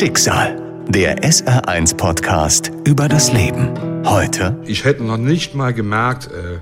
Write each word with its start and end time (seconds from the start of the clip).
Schicksal. 0.00 0.56
Der 0.88 1.18
SR1-Podcast 1.18 2.72
über 2.86 3.06
das 3.06 3.34
Leben. 3.34 3.68
Heute. 4.06 4.58
Ich 4.64 4.84
hätte 4.84 5.04
noch 5.04 5.18
nicht 5.18 5.54
mal 5.54 5.74
gemerkt, 5.74 6.28
äh, 6.28 6.60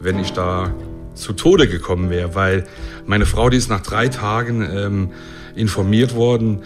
wenn 0.00 0.18
ich 0.18 0.32
da 0.32 0.74
zu 1.14 1.32
Tode 1.32 1.68
gekommen 1.68 2.10
wäre, 2.10 2.34
weil 2.34 2.66
meine 3.06 3.26
Frau, 3.26 3.48
die 3.48 3.58
ist 3.58 3.70
nach 3.70 3.82
drei 3.82 4.08
Tagen 4.08 4.68
ähm, 4.68 5.10
informiert 5.54 6.16
worden, 6.16 6.62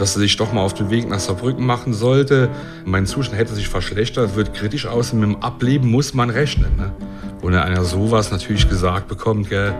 dass 0.00 0.14
sie 0.14 0.18
sich 0.18 0.36
doch 0.36 0.52
mal 0.52 0.62
auf 0.62 0.74
den 0.74 0.90
Weg 0.90 1.08
nach 1.08 1.20
Saarbrücken 1.20 1.64
machen 1.64 1.94
sollte. 1.94 2.48
Mein 2.84 3.06
Zustand 3.06 3.38
hätte 3.38 3.54
sich 3.54 3.68
verschlechtert, 3.68 4.34
wird 4.34 4.54
kritisch 4.54 4.86
aussehen. 4.86 5.20
Mit 5.20 5.28
dem 5.28 5.42
Ableben 5.44 5.92
muss 5.92 6.12
man 6.12 6.30
rechnen. 6.30 6.76
Ne? 6.76 6.92
Wenn 7.40 7.54
einer 7.54 7.84
sowas 7.84 8.32
natürlich 8.32 8.68
gesagt 8.68 9.06
bekommt, 9.06 9.48
gell, 9.48 9.76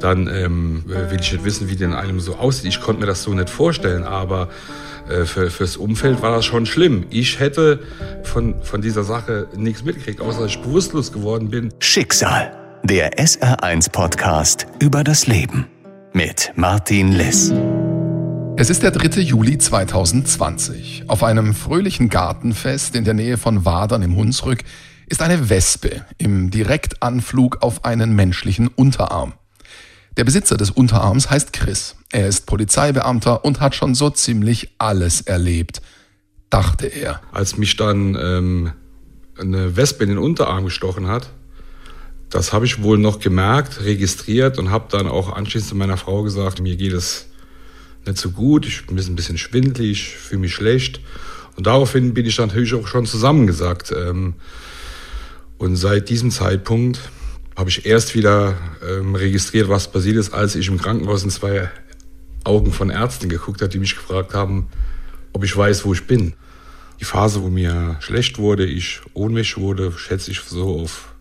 dann 0.00 0.26
ähm, 0.26 0.84
will 0.86 1.18
ich 1.20 1.32
nicht 1.32 1.44
wissen, 1.44 1.68
wie 1.68 1.76
denn 1.76 1.92
einem 1.92 2.18
so 2.18 2.36
aussieht. 2.36 2.66
Ich 2.66 2.80
konnte 2.80 3.00
mir 3.02 3.06
das 3.06 3.22
so 3.24 3.34
nicht 3.34 3.50
vorstellen, 3.50 4.04
aber 4.04 4.48
für, 5.24 5.50
fürs 5.50 5.76
Umfeld 5.76 6.22
war 6.22 6.32
das 6.32 6.44
schon 6.44 6.66
schlimm. 6.66 7.06
Ich 7.10 7.40
hätte 7.40 7.80
von, 8.24 8.62
von 8.62 8.82
dieser 8.82 9.04
Sache 9.04 9.48
nichts 9.56 9.84
mitgekriegt, 9.84 10.20
außer 10.20 10.42
dass 10.42 10.50
ich 10.50 10.62
bewusstlos 10.62 11.12
geworden 11.12 11.50
bin. 11.50 11.72
Schicksal. 11.80 12.52
Der 12.84 13.18
SR1-Podcast 13.18 14.66
über 14.78 15.04
das 15.04 15.26
Leben. 15.26 15.66
Mit 16.12 16.52
Martin 16.56 17.12
Liss. 17.12 17.52
Es 18.56 18.70
ist 18.70 18.82
der 18.82 18.90
3. 18.90 19.20
Juli 19.20 19.58
2020. 19.58 21.04
Auf 21.06 21.22
einem 21.22 21.54
fröhlichen 21.54 22.08
Gartenfest 22.08 22.96
in 22.96 23.04
der 23.04 23.14
Nähe 23.14 23.36
von 23.36 23.64
Wadern 23.64 24.02
im 24.02 24.16
Hunsrück 24.16 24.64
ist 25.06 25.22
eine 25.22 25.48
Wespe 25.48 26.04
im 26.18 26.50
Direktanflug 26.50 27.62
auf 27.62 27.84
einen 27.84 28.14
menschlichen 28.14 28.68
Unterarm. 28.68 29.34
Der 30.18 30.24
Besitzer 30.24 30.56
des 30.56 30.72
Unterarms 30.72 31.30
heißt 31.30 31.52
Chris. 31.52 31.94
Er 32.10 32.26
ist 32.26 32.46
Polizeibeamter 32.46 33.44
und 33.44 33.60
hat 33.60 33.76
schon 33.76 33.94
so 33.94 34.10
ziemlich 34.10 34.74
alles 34.76 35.20
erlebt, 35.20 35.80
dachte 36.50 36.88
er. 36.88 37.20
Als 37.30 37.56
mich 37.56 37.76
dann 37.76 38.18
ähm, 38.20 38.72
eine 39.38 39.76
Wespe 39.76 40.02
in 40.02 40.10
den 40.10 40.18
Unterarm 40.18 40.64
gestochen 40.64 41.06
hat, 41.06 41.30
das 42.30 42.52
habe 42.52 42.66
ich 42.66 42.82
wohl 42.82 42.98
noch 42.98 43.20
gemerkt, 43.20 43.84
registriert 43.84 44.58
und 44.58 44.72
habe 44.72 44.86
dann 44.90 45.06
auch 45.06 45.32
anschließend 45.32 45.70
zu 45.70 45.76
meiner 45.76 45.96
Frau 45.96 46.24
gesagt, 46.24 46.60
mir 46.60 46.74
geht 46.74 46.94
es 46.94 47.26
nicht 48.04 48.18
so 48.18 48.32
gut, 48.32 48.66
ich 48.66 48.88
bin 48.88 48.98
ein 48.98 49.14
bisschen 49.14 49.38
schwindelig, 49.38 50.16
fühle 50.16 50.40
mich 50.40 50.54
schlecht. 50.54 51.00
Und 51.54 51.68
daraufhin 51.68 52.12
bin 52.12 52.26
ich 52.26 52.38
natürlich 52.38 52.74
auch 52.74 52.88
schon 52.88 53.06
zusammengesagt. 53.06 53.94
Ähm, 53.96 54.34
und 55.58 55.76
seit 55.76 56.08
diesem 56.08 56.32
Zeitpunkt 56.32 56.98
habe 57.58 57.70
ich 57.70 57.86
erst 57.86 58.14
wieder 58.14 58.54
ähm, 58.88 59.16
registriert, 59.16 59.68
was 59.68 59.90
passiert 59.90 60.16
ist, 60.16 60.32
als 60.32 60.54
ich 60.54 60.68
im 60.68 60.78
Krankenhaus 60.78 61.24
in 61.24 61.30
zwei 61.30 61.68
Augen 62.44 62.72
von 62.72 62.88
Ärzten 62.88 63.28
geguckt 63.28 63.60
habe, 63.60 63.68
die 63.68 63.80
mich 63.80 63.96
gefragt 63.96 64.32
haben, 64.32 64.68
ob 65.32 65.42
ich 65.42 65.56
weiß, 65.56 65.84
wo 65.84 65.92
ich 65.92 66.06
bin. 66.06 66.34
Die 67.00 67.04
Phase, 67.04 67.42
wo 67.42 67.48
mir 67.48 67.96
schlecht 67.98 68.38
wurde, 68.38 68.64
ich 68.64 69.00
ohnmächtig 69.12 69.58
wurde, 69.58 69.90
schätze 69.90 70.30
ich 70.30 70.40
so 70.42 70.82
auf 70.82 71.16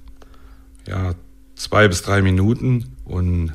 ja, 0.85 1.15
zwei 1.55 1.87
bis 1.87 2.03
drei 2.03 2.21
Minuten. 2.21 2.95
Und 3.03 3.53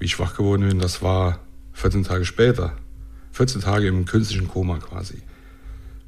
wie 0.00 0.06
ich 0.06 0.18
wach 0.18 0.36
geworden 0.36 0.66
bin, 0.66 0.80
das 0.80 1.02
war 1.02 1.38
14 1.74 2.02
Tage 2.02 2.24
später. 2.24 2.72
14 3.34 3.60
Tage 3.60 3.86
im 3.86 4.04
künstlichen 4.04 4.48
Koma 4.48 4.78
quasi. 4.78 5.22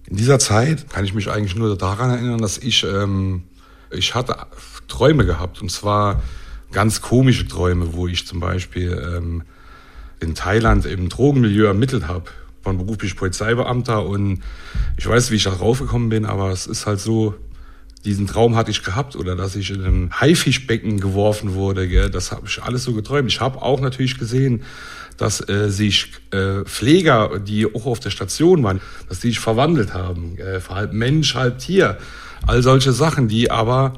In 0.06 0.16
dieser 0.16 0.40
Zeit 0.40 0.90
kann 0.90 1.04
ich 1.04 1.14
mich 1.14 1.30
eigentlich 1.30 1.54
nur 1.54 1.78
daran 1.78 2.10
erinnern, 2.10 2.40
dass 2.40 2.58
ich, 2.58 2.82
ähm, 2.82 3.44
ich 3.90 4.14
hatte 4.14 4.36
Träume 4.88 5.24
gehabt. 5.24 5.60
Und 5.62 5.70
zwar 5.70 6.22
ganz 6.72 7.00
komische 7.00 7.46
Träume, 7.46 7.92
wo 7.92 8.08
ich 8.08 8.26
zum 8.26 8.40
Beispiel 8.40 8.92
ähm, 9.16 9.42
in 10.20 10.34
Thailand 10.34 10.86
im 10.86 11.08
Drogenmilieu 11.08 11.66
ermittelt 11.66 12.08
habe. 12.08 12.24
Von 12.62 12.76
Beruf 12.76 12.98
Polizeibeamter 13.16 14.04
und 14.04 14.42
ich 14.98 15.06
weiß, 15.06 15.30
wie 15.30 15.36
ich 15.36 15.44
da 15.44 15.52
raufgekommen 15.52 16.08
bin, 16.08 16.26
aber 16.26 16.50
es 16.50 16.66
ist 16.66 16.86
halt 16.86 17.00
so, 17.00 17.34
diesen 18.04 18.26
Traum 18.26 18.56
hatte 18.56 18.70
ich 18.70 18.82
gehabt 18.82 19.16
oder 19.16 19.36
dass 19.36 19.56
ich 19.56 19.70
in 19.70 19.84
einem 19.84 20.20
Haifischbecken 20.20 21.00
geworfen 21.00 21.54
wurde. 21.54 21.88
Gell? 21.88 22.10
Das 22.10 22.30
habe 22.32 22.46
ich 22.46 22.62
alles 22.62 22.84
so 22.84 22.92
geträumt. 22.92 23.30
Ich 23.30 23.40
habe 23.40 23.62
auch 23.62 23.80
natürlich 23.80 24.18
gesehen, 24.18 24.64
dass 25.16 25.46
äh, 25.48 25.68
sich 25.68 26.12
äh, 26.30 26.64
Pfleger, 26.64 27.38
die 27.38 27.66
auch 27.66 27.86
auf 27.86 28.00
der 28.00 28.10
Station 28.10 28.62
waren, 28.62 28.80
dass 29.08 29.20
die 29.20 29.28
sich 29.28 29.40
verwandelt 29.40 29.94
haben. 29.94 30.36
Äh, 30.38 30.60
halb 30.68 30.92
Mensch, 30.92 31.34
halb 31.34 31.58
Tier. 31.58 31.98
All 32.46 32.62
solche 32.62 32.92
Sachen, 32.92 33.28
die 33.28 33.50
aber 33.50 33.94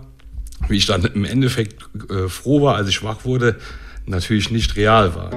wie 0.68 0.76
ich 0.76 0.86
dann 0.86 1.04
im 1.04 1.24
Endeffekt 1.24 1.82
äh, 2.10 2.28
froh 2.28 2.62
war, 2.62 2.76
als 2.76 2.88
ich 2.88 3.02
wach 3.02 3.24
wurde, 3.24 3.56
natürlich 4.06 4.50
nicht 4.50 4.76
real 4.76 5.14
war. 5.14 5.30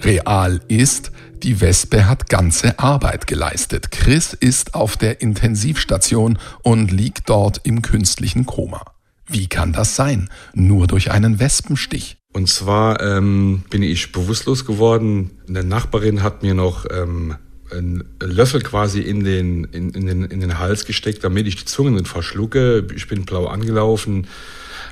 Real 0.00 0.60
ist, 0.68 1.12
die 1.42 1.60
Wespe 1.60 2.08
hat 2.08 2.28
ganze 2.28 2.78
Arbeit 2.78 3.26
geleistet. 3.26 3.90
Chris 3.90 4.32
ist 4.32 4.74
auf 4.74 4.96
der 4.96 5.20
Intensivstation 5.20 6.38
und 6.62 6.90
liegt 6.90 7.28
dort 7.28 7.60
im 7.64 7.82
künstlichen 7.82 8.46
Koma. 8.46 8.84
Wie 9.26 9.48
kann 9.48 9.72
das 9.72 9.96
sein? 9.96 10.30
Nur 10.54 10.86
durch 10.86 11.10
einen 11.10 11.38
Wespenstich. 11.38 12.16
Und 12.32 12.48
zwar 12.48 13.02
ähm, 13.02 13.64
bin 13.70 13.82
ich 13.82 14.12
bewusstlos 14.12 14.64
geworden. 14.64 15.32
Eine 15.48 15.64
Nachbarin 15.64 16.22
hat 16.22 16.42
mir 16.42 16.54
noch 16.54 16.86
ähm, 16.90 17.36
einen 17.70 18.04
Löffel 18.20 18.62
quasi 18.62 19.00
in 19.00 19.24
den, 19.24 19.64
in, 19.64 19.90
in, 19.90 20.06
den, 20.06 20.24
in 20.24 20.40
den 20.40 20.58
Hals 20.58 20.84
gesteckt, 20.84 21.24
damit 21.24 21.46
ich 21.46 21.56
die 21.56 21.64
Zunge 21.64 21.90
nicht 21.90 22.08
verschlucke. 22.08 22.86
Ich 22.94 23.08
bin 23.08 23.24
blau 23.24 23.46
angelaufen. 23.46 24.26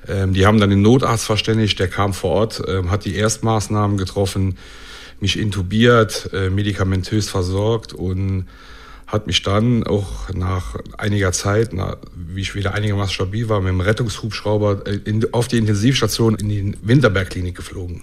Ähm, 0.09 0.33
die 0.33 0.47
haben 0.47 0.61
dann 0.61 0.71
den 0.71 0.83
Notarzt 0.83 1.25
verständigt, 1.25 1.79
der 1.79 1.89
kam 1.89 2.13
vor 2.13 2.31
Ort, 2.33 2.63
ähm, 2.67 2.91
hat 2.91 3.05
die 3.05 3.17
Erstmaßnahmen 3.17 3.97
getroffen, 3.97 4.57
mich 5.21 5.39
intubiert, 5.39 6.31
äh, 6.33 6.51
medikamentös 6.51 7.29
versorgt 7.29 7.93
und 7.93 8.47
hat 9.07 9.27
mich 9.27 9.43
dann 9.43 9.85
auch 9.85 10.33
nach 10.35 10.77
einiger 10.99 11.33
Zeit, 11.33 11.71
na, 11.73 11.97
wie 12.15 12.41
ich 12.41 12.55
wieder 12.55 12.75
einigermaßen 12.75 13.15
stabil 13.15 13.49
war, 13.49 13.61
mit 13.61 13.69
dem 13.69 13.81
Rettungshubschrauber 13.81 14.87
äh, 14.87 14.99
in, 15.05 15.33
auf 15.33 15.49
die 15.49 15.59
Intensivstation 15.59 16.35
in 16.35 16.49
die 16.49 16.75
Winterbergklinik 16.83 17.57
geflogen. 17.57 18.03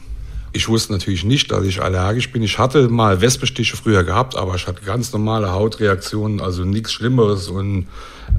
Ich 0.56 0.70
wusste 0.70 0.94
natürlich 0.94 1.24
nicht, 1.24 1.52
dass 1.52 1.66
ich 1.66 1.82
allergisch 1.82 2.32
bin. 2.32 2.44
Ich 2.44 2.60
hatte 2.60 2.88
mal 2.88 3.22
Wespenstiche 3.22 3.76
früher 3.76 4.04
gehabt, 4.04 4.36
aber 4.36 4.54
ich 4.54 4.68
hatte 4.68 4.84
ganz 4.86 5.12
normale 5.12 5.52
Hautreaktionen, 5.52 6.42
also 6.42 6.64
nichts 6.64 6.94
Schlimmeres 6.94 7.48
und 7.48 7.88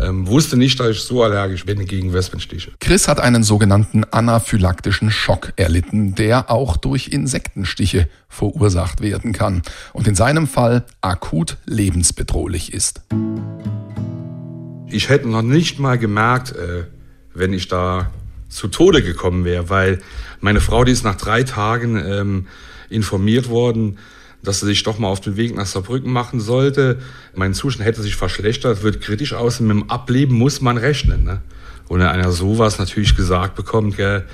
ähm, 0.01 0.29
wusste 0.29 0.57
nicht, 0.57 0.79
dass 0.79 0.91
ich 0.91 1.01
so 1.01 1.25
allergisch 1.25 1.67
bin 1.67 1.85
gegen 1.87 2.13
Wespenstiche. 2.13 2.71
Chris 2.79 3.09
hat 3.09 3.19
einen 3.19 3.43
sogenannten 3.43 4.05
anaphylaktischen 4.05 5.11
Schock 5.11 5.53
erlitten, 5.57 6.15
der 6.15 6.53
auch 6.53 6.77
durch 6.77 7.09
Insektenstiche 7.09 8.09
verursacht 8.29 9.01
werden 9.01 9.33
kann 9.33 9.63
und 9.93 10.07
in 10.07 10.15
seinem 10.15 10.47
Fall 10.47 10.85
akut 11.01 11.57
lebensbedrohlich 11.67 12.73
ist. 12.73 13.03
Ich 14.87 15.09
hätte 15.09 15.29
noch 15.29 15.43
nicht 15.43 15.81
mal 15.81 15.99
gemerkt, 15.99 16.53
äh, 16.53 16.85
wenn 17.35 17.53
ich 17.53 17.67
da 17.67 18.13
zu 18.49 18.69
Tode 18.69 19.03
gekommen 19.03 19.45
wäre, 19.45 19.69
weil 19.71 20.01
meine 20.41 20.61
Frau, 20.61 20.85
die 20.85 20.93
ist 20.93 21.05
nach 21.05 21.17
drei 21.17 21.43
Tagen 21.43 21.97
ähm, 21.97 22.47
informiert 22.89 23.49
worden, 23.49 23.99
dass 24.43 24.61
sie 24.61 24.67
sich 24.67 24.83
doch 24.83 24.99
mal 24.99 25.09
auf 25.09 25.21
den 25.21 25.37
Weg 25.37 25.57
nach 25.57 25.67
Saarbrücken 25.67 26.13
machen 26.13 26.41
sollte. 26.41 26.99
Mein 27.35 27.55
Zustand 27.55 27.87
hätte 27.87 28.03
sich 28.03 28.17
verschlechtert, 28.17 28.83
wird 28.83 29.01
kritisch 29.01 29.33
aussehen. 29.33 29.67
Mit 29.67 29.77
dem 29.77 29.91
Ableben 29.91 30.37
muss 30.37 30.61
man 30.61 30.77
rechnen. 30.77 31.25
Ne? 31.25 31.41
Und 31.89 32.01
wenn 32.01 32.07
einer 32.07 32.31
sowas 32.31 32.79
natürlich 32.79 33.17
gesagt 33.17 33.55
bekommt, 33.55 33.97
gell, 33.97 34.25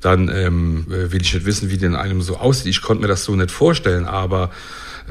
dann 0.00 0.28
ähm, 0.28 0.84
will 0.86 1.22
ich 1.22 1.34
nicht 1.34 1.46
wissen, 1.46 1.70
wie 1.70 1.78
denn 1.78 1.96
einem 1.96 2.22
so 2.22 2.36
aussieht. 2.36 2.66
Ich 2.66 2.82
konnte 2.82 3.02
mir 3.02 3.08
das 3.08 3.24
so 3.24 3.34
nicht 3.34 3.50
vorstellen, 3.50 4.04
aber 4.04 4.50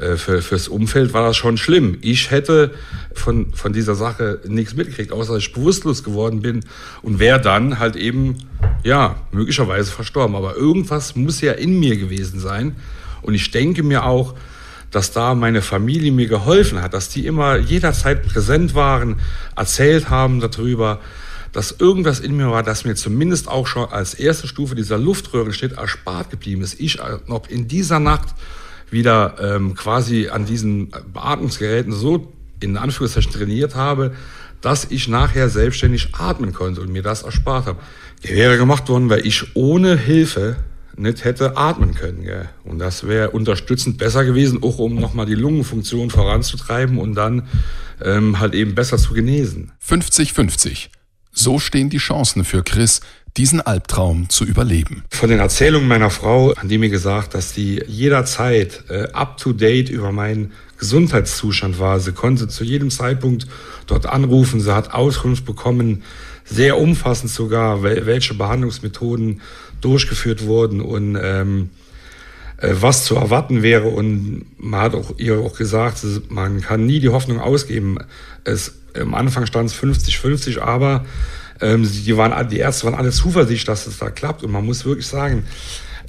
äh, 0.00 0.16
für, 0.16 0.42
fürs 0.42 0.68
Umfeld 0.68 1.12
war 1.12 1.22
das 1.22 1.36
schon 1.36 1.56
schlimm. 1.56 1.98
Ich 2.00 2.30
hätte 2.30 2.72
von, 3.14 3.52
von 3.52 3.72
dieser 3.72 3.94
Sache 3.94 4.40
nichts 4.46 4.74
mitgekriegt, 4.74 5.12
außer 5.12 5.34
dass 5.34 5.42
ich 5.42 5.52
bewusstlos 5.52 6.04
geworden 6.04 6.40
bin 6.40 6.60
und 7.02 7.18
wäre 7.18 7.40
dann 7.40 7.78
halt 7.78 7.96
eben, 7.96 8.38
ja, 8.84 9.16
möglicherweise 9.32 9.90
verstorben. 9.90 10.36
Aber 10.36 10.56
irgendwas 10.56 11.16
muss 11.16 11.40
ja 11.40 11.52
in 11.52 11.78
mir 11.78 11.96
gewesen 11.96 12.40
sein. 12.40 12.76
Und 13.22 13.34
ich 13.34 13.50
denke 13.50 13.82
mir 13.82 14.04
auch, 14.04 14.34
dass 14.90 15.12
da 15.12 15.34
meine 15.34 15.62
Familie 15.62 16.12
mir 16.12 16.28
geholfen 16.28 16.80
hat, 16.80 16.94
dass 16.94 17.08
die 17.08 17.26
immer 17.26 17.56
jederzeit 17.58 18.22
präsent 18.22 18.74
waren, 18.74 19.16
erzählt 19.54 20.08
haben 20.08 20.40
darüber, 20.40 21.00
dass 21.52 21.72
irgendwas 21.78 22.20
in 22.20 22.36
mir 22.36 22.50
war, 22.50 22.62
das 22.62 22.84
mir 22.84 22.94
zumindest 22.94 23.48
auch 23.48 23.66
schon 23.66 23.88
als 23.88 24.14
erste 24.14 24.46
Stufe 24.46 24.74
dieser 24.74 24.98
Luftröhrenschnitt 24.98 25.72
erspart 25.72 26.30
geblieben 26.30 26.62
ist. 26.62 26.78
Ich 26.78 26.98
noch 27.26 27.48
in 27.48 27.68
dieser 27.68 28.00
Nacht 28.00 28.28
wieder 28.90 29.36
ähm, 29.40 29.74
quasi 29.74 30.28
an 30.28 30.46
diesen 30.46 30.90
Beatmungsgeräten 31.12 31.92
so 31.92 32.32
in 32.60 32.76
Anführungszeichen 32.76 33.32
trainiert 33.32 33.74
habe, 33.74 34.14
dass 34.60 34.86
ich 34.90 35.08
nachher 35.08 35.48
selbstständig 35.48 36.14
atmen 36.14 36.52
konnte 36.52 36.80
und 36.80 36.90
mir 36.90 37.02
das 37.02 37.22
erspart 37.22 37.66
habe. 37.66 37.80
Die 38.24 38.34
wäre 38.34 38.56
gemacht 38.56 38.88
worden, 38.88 39.08
weil 39.08 39.24
ich 39.26 39.54
ohne 39.54 39.96
Hilfe 39.96 40.56
nicht 40.96 41.24
hätte 41.24 41.56
atmen 41.56 41.94
können. 41.94 42.24
Gell? 42.24 42.48
Und 42.64 42.78
das 42.80 43.06
wäre 43.06 43.30
unterstützend 43.30 43.98
besser 43.98 44.24
gewesen, 44.24 44.62
auch 44.62 44.78
um 44.78 44.96
nochmal 44.96 45.26
die 45.26 45.34
Lungenfunktion 45.34 46.10
voranzutreiben 46.10 46.98
und 46.98 47.14
dann 47.14 47.46
ähm, 48.02 48.40
halt 48.40 48.54
eben 48.54 48.74
besser 48.74 48.98
zu 48.98 49.14
genesen. 49.14 49.72
50-50. 49.86 50.88
So 51.30 51.60
stehen 51.60 51.88
die 51.88 51.98
Chancen 51.98 52.44
für 52.44 52.64
Chris, 52.64 53.00
diesen 53.38 53.60
Albtraum 53.60 54.28
zu 54.28 54.44
überleben. 54.44 55.04
Von 55.10 55.30
den 55.30 55.38
Erzählungen 55.38 55.86
meiner 55.86 56.10
Frau 56.10 56.54
haben 56.56 56.68
die 56.68 56.76
mir 56.76 56.88
gesagt, 56.88 57.34
dass 57.34 57.54
sie 57.54 57.80
jederzeit 57.86 58.84
äh, 58.90 59.04
up-to-date 59.12 59.88
über 59.88 60.10
meinen 60.10 60.52
Gesundheitszustand 60.78 61.78
war. 61.78 62.00
Sie 62.00 62.12
konnte 62.12 62.48
zu 62.48 62.64
jedem 62.64 62.90
Zeitpunkt 62.90 63.46
dort 63.86 64.06
anrufen. 64.06 64.60
Sie 64.60 64.74
hat 64.74 64.92
Auskunft 64.92 65.44
bekommen, 65.44 66.02
sehr 66.44 66.78
umfassend 66.78 67.30
sogar, 67.30 67.82
welche 67.82 68.34
Behandlungsmethoden 68.34 69.40
durchgeführt 69.80 70.44
wurden 70.44 70.80
und 70.80 71.16
ähm, 71.20 71.70
äh, 72.56 72.74
was 72.80 73.04
zu 73.04 73.14
erwarten 73.14 73.62
wäre. 73.62 73.86
Und 73.86 74.46
man 74.58 74.80
hat 74.80 74.94
auch 74.94 75.16
ihr 75.16 75.38
auch 75.38 75.56
gesagt, 75.56 76.04
man 76.28 76.60
kann 76.60 76.86
nie 76.86 76.98
die 76.98 77.10
Hoffnung 77.10 77.38
ausgeben. 77.38 77.98
Es, 78.42 78.74
am 78.98 79.14
Anfang 79.14 79.46
stand 79.46 79.70
es 79.70 79.76
50-50, 79.76 80.58
aber 80.58 81.04
die, 81.60 82.16
waren, 82.16 82.48
die 82.48 82.58
Ärzte 82.58 82.86
waren 82.86 82.94
alle 82.94 83.10
zuversichtlich, 83.10 83.64
dass 83.64 83.86
es 83.86 83.98
da 83.98 84.10
klappt. 84.10 84.42
Und 84.42 84.52
man 84.52 84.64
muss 84.64 84.84
wirklich 84.84 85.06
sagen, 85.06 85.44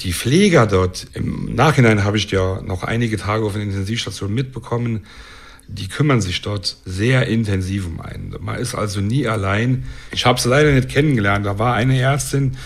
die 0.02 0.14
Pfleger 0.14 0.68
dort, 0.68 1.08
im 1.14 1.56
Nachhinein 1.56 2.04
habe 2.04 2.18
ich 2.18 2.30
ja 2.32 2.62
noch 2.62 2.84
einige 2.84 3.18
Tage 3.18 3.46
auf 3.46 3.54
der 3.54 3.64
Intensivstation 3.64 4.34
mitbekommen, 4.34 5.06
die 5.68 5.88
kümmern 5.88 6.20
sich 6.20 6.42
dort 6.42 6.78
sehr 6.86 7.28
intensiv 7.28 7.86
um 7.86 8.02
einen. 8.02 8.36
Man 8.40 8.58
ist 8.58 8.74
also 8.74 9.02
nie 9.02 9.28
allein. 9.28 9.84
Ich 10.12 10.26
habe 10.26 10.40
sie 10.40 10.50
leider 10.50 10.72
nicht 10.72 10.90
kennengelernt. 10.90 11.46
Da 11.46 11.60
war 11.60 11.76
eine 11.76 12.00
Ärztin, 12.00 12.58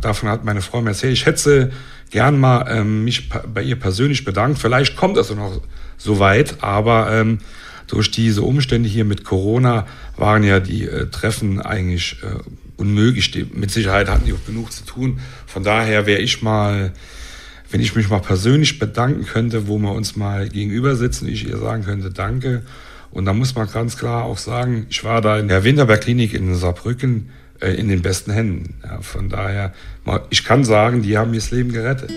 davon 0.00 0.28
hat 0.28 0.44
meine 0.44 0.60
Frau 0.60 0.80
mir 0.80 0.90
erzählt, 0.90 1.12
ich 1.12 1.26
hätte 1.26 1.70
gern 2.10 2.38
mal 2.38 2.66
ähm, 2.68 3.04
mich 3.04 3.28
bei 3.28 3.62
ihr 3.62 3.76
persönlich 3.76 4.24
bedankt. 4.24 4.58
Vielleicht 4.58 4.96
kommt 4.96 5.16
das 5.16 5.30
noch 5.30 5.60
so 5.98 6.18
weit, 6.18 6.56
aber 6.62 7.12
ähm, 7.12 7.38
durch 7.88 8.10
diese 8.10 8.42
Umstände 8.42 8.88
hier 8.88 9.04
mit 9.04 9.24
Corona 9.24 9.86
waren 10.16 10.44
ja 10.44 10.60
die 10.60 10.84
äh, 10.84 11.06
Treffen 11.06 11.60
eigentlich 11.60 12.18
äh, 12.22 12.38
unmöglich. 12.76 13.30
Die, 13.32 13.44
mit 13.52 13.70
Sicherheit 13.70 14.08
hatten 14.08 14.26
die 14.26 14.32
auch 14.32 14.46
genug 14.46 14.72
zu 14.72 14.84
tun. 14.84 15.18
Von 15.46 15.64
daher 15.64 16.06
wäre 16.06 16.20
ich 16.20 16.42
mal, 16.42 16.92
wenn 17.70 17.80
ich 17.80 17.96
mich 17.96 18.08
mal 18.08 18.20
persönlich 18.20 18.78
bedanken 18.78 19.24
könnte, 19.24 19.66
wo 19.66 19.78
wir 19.78 19.92
uns 19.92 20.16
mal 20.16 20.48
gegenüber 20.48 20.96
sitzen, 20.96 21.28
ich 21.28 21.48
ihr 21.48 21.58
sagen 21.58 21.84
könnte, 21.84 22.10
danke. 22.10 22.62
Und 23.10 23.24
da 23.24 23.32
muss 23.32 23.54
man 23.54 23.68
ganz 23.70 23.96
klar 23.96 24.24
auch 24.24 24.38
sagen, 24.38 24.86
ich 24.90 25.02
war 25.02 25.20
da 25.20 25.38
in 25.38 25.48
der 25.48 25.64
Winterberg 25.64 26.02
Klinik 26.02 26.34
in 26.34 26.54
Saarbrücken 26.54 27.30
äh, 27.60 27.72
in 27.72 27.88
den 27.88 28.02
besten 28.02 28.30
Händen. 28.32 28.74
Ja, 28.84 29.00
von 29.00 29.28
daher, 29.28 29.72
ich 30.30 30.44
kann 30.44 30.64
sagen, 30.64 31.02
die 31.02 31.16
haben 31.16 31.30
mir 31.30 31.38
das 31.38 31.50
Leben 31.50 31.72
gerettet. 31.72 32.12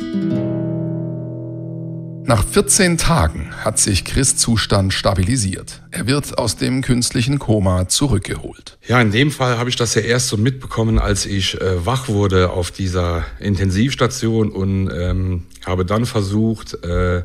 Nach 2.23 2.45
14 2.45 2.97
Tagen 2.97 3.51
hat 3.63 3.79
sich 3.79 4.06
Chris 4.06 4.38
Zustand 4.38 4.94
stabilisiert. 4.94 5.81
Er 5.91 6.07
wird 6.07 6.38
aus 6.38 6.56
dem 6.56 6.81
künstlichen 6.81 7.39
Koma 7.39 7.88
zurückgeholt. 7.88 8.77
Ja, 8.88 9.01
in 9.01 9.12
dem 9.12 9.31
Fall 9.31 9.57
habe 9.57 9.69
ich 9.69 9.75
das 9.75 9.95
ja 9.95 10.01
erst 10.01 10.27
so 10.27 10.38
mitbekommen, 10.38 11.00
als 11.00 11.25
ich 11.25 11.59
äh, 11.59 11.85
wach 11.85 12.07
wurde 12.07 12.51
auf 12.51 12.71
dieser 12.71 13.25
Intensivstation 13.39 14.51
und 14.51 14.89
ähm, 14.94 15.45
habe 15.65 15.83
dann 15.83 16.06
versucht, 16.06 16.83
äh, 16.83 17.23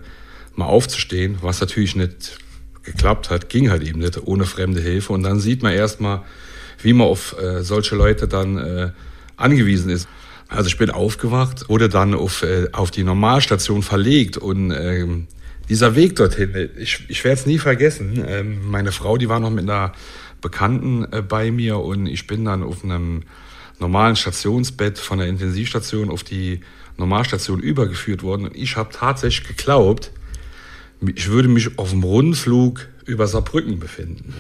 mal 0.54 0.66
aufzustehen, 0.66 1.38
was 1.42 1.60
natürlich 1.60 1.94
nicht 1.94 2.38
geklappt 2.82 3.30
hat, 3.30 3.48
ging 3.48 3.68
halt 3.70 3.82
eben 3.82 3.98
nicht 4.00 4.26
ohne 4.26 4.46
fremde 4.46 4.80
Hilfe. 4.80 5.12
Und 5.12 5.22
dann 5.24 5.40
sieht 5.40 5.62
man 5.62 5.72
erstmal, 5.72 6.22
wie 6.82 6.94
man 6.94 7.06
auf 7.06 7.36
äh, 7.38 7.62
solche 7.62 7.96
Leute 7.96 8.28
dann 8.28 8.56
äh, 8.58 8.90
angewiesen 9.36 9.90
ist. 9.90 10.08
Also 10.48 10.68
ich 10.68 10.78
bin 10.78 10.90
aufgewacht, 10.90 11.68
wurde 11.68 11.88
dann 11.88 12.14
auf, 12.14 12.42
äh, 12.42 12.68
auf 12.72 12.90
die 12.90 13.02
Normalstation 13.02 13.82
verlegt 13.82 14.36
und 14.36 14.70
ähm, 14.70 15.26
dieser 15.68 15.96
Weg 15.96 16.14
dorthin, 16.16 16.70
ich, 16.78 17.04
ich 17.08 17.24
werde 17.24 17.40
es 17.40 17.46
nie 17.46 17.58
vergessen. 17.58 18.24
Ähm, 18.26 18.70
meine 18.70 18.92
Frau, 18.92 19.16
die 19.16 19.28
war 19.28 19.40
noch 19.40 19.50
mit 19.50 19.64
einer 19.64 19.92
Bekannten 20.40 21.04
äh, 21.10 21.22
bei 21.22 21.50
mir 21.50 21.78
und 21.78 22.06
ich 22.06 22.26
bin 22.26 22.44
dann 22.44 22.62
auf 22.62 22.84
einem 22.84 23.22
normalen 23.80 24.14
Stationsbett 24.14 24.98
von 24.98 25.18
der 25.18 25.26
Intensivstation 25.26 26.10
auf 26.10 26.22
die 26.22 26.60
Normalstation 26.96 27.60
übergeführt 27.60 28.22
worden 28.22 28.46
und 28.46 28.56
ich 28.56 28.76
habe 28.76 28.90
tatsächlich 28.92 29.48
geglaubt, 29.48 30.12
ich 31.14 31.28
würde 31.28 31.48
mich 31.48 31.78
auf 31.78 31.90
dem 31.90 32.04
Rundflug 32.04 32.86
über 33.04 33.26
Saarbrücken 33.26 33.78
befinden. 33.78 34.34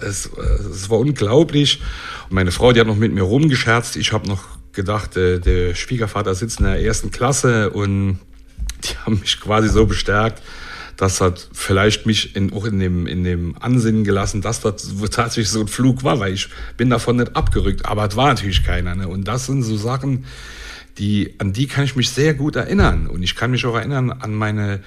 Es, 0.00 0.26
es 0.26 0.88
war 0.88 0.98
unglaublich. 0.98 1.82
Und 2.28 2.34
meine 2.34 2.52
Frau, 2.52 2.72
die 2.72 2.80
hat 2.80 2.86
noch 2.86 2.96
mit 2.96 3.12
mir 3.12 3.22
rumgescherzt. 3.22 3.96
Ich 3.96 4.12
habe 4.12 4.26
noch 4.28 4.44
gedacht, 4.74 5.16
der, 5.16 5.38
der 5.38 5.74
Schwiegervater 5.74 6.34
sitzt 6.34 6.60
in 6.60 6.66
der 6.66 6.80
ersten 6.80 7.10
Klasse 7.10 7.70
und 7.70 8.18
die 8.84 8.96
haben 9.04 9.20
mich 9.20 9.40
quasi 9.40 9.68
so 9.68 9.86
bestärkt, 9.86 10.42
dass 10.96 11.20
hat 11.20 11.48
vielleicht 11.52 12.06
mich 12.06 12.36
in, 12.36 12.52
auch 12.52 12.64
in 12.64 12.78
dem, 12.78 13.06
in 13.06 13.24
dem 13.24 13.56
Ansinnen 13.58 14.04
gelassen, 14.04 14.42
dass 14.42 14.60
das 14.60 14.94
tatsächlich 15.10 15.50
so 15.50 15.60
ein 15.60 15.68
Flug 15.68 16.04
war, 16.04 16.20
weil 16.20 16.32
ich 16.32 16.48
bin 16.76 16.90
davon 16.90 17.16
nicht 17.16 17.34
abgerückt, 17.34 17.86
aber 17.86 18.06
es 18.06 18.16
war 18.16 18.28
natürlich 18.28 18.64
keiner. 18.64 18.94
Ne? 18.94 19.08
Und 19.08 19.26
das 19.26 19.46
sind 19.46 19.62
so 19.62 19.76
Sachen, 19.76 20.24
die, 20.98 21.34
an 21.38 21.52
die 21.52 21.66
kann 21.66 21.84
ich 21.84 21.96
mich 21.96 22.10
sehr 22.10 22.34
gut 22.34 22.56
erinnern. 22.56 23.08
Und 23.08 23.22
ich 23.22 23.34
kann 23.34 23.50
mich 23.50 23.66
auch 23.66 23.74
erinnern 23.74 24.10
an 24.10 24.34
meine, 24.34 24.80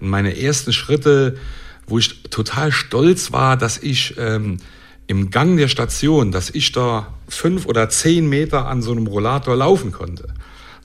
an 0.00 0.08
meine 0.08 0.38
ersten 0.38 0.72
Schritte, 0.72 1.38
wo 1.86 1.98
ich 1.98 2.22
total 2.24 2.72
stolz 2.72 3.32
war, 3.32 3.56
dass 3.56 3.78
ich 3.78 4.14
ähm, 4.18 4.58
im 5.06 5.30
Gang 5.30 5.56
der 5.56 5.68
Station, 5.68 6.32
dass 6.32 6.50
ich 6.50 6.72
da 6.72 7.14
fünf 7.28 7.66
oder 7.66 7.88
zehn 7.88 8.28
Meter 8.28 8.66
an 8.66 8.82
so 8.82 8.92
einem 8.92 9.06
Rollator 9.06 9.56
laufen 9.56 9.92
konnte. 9.92 10.28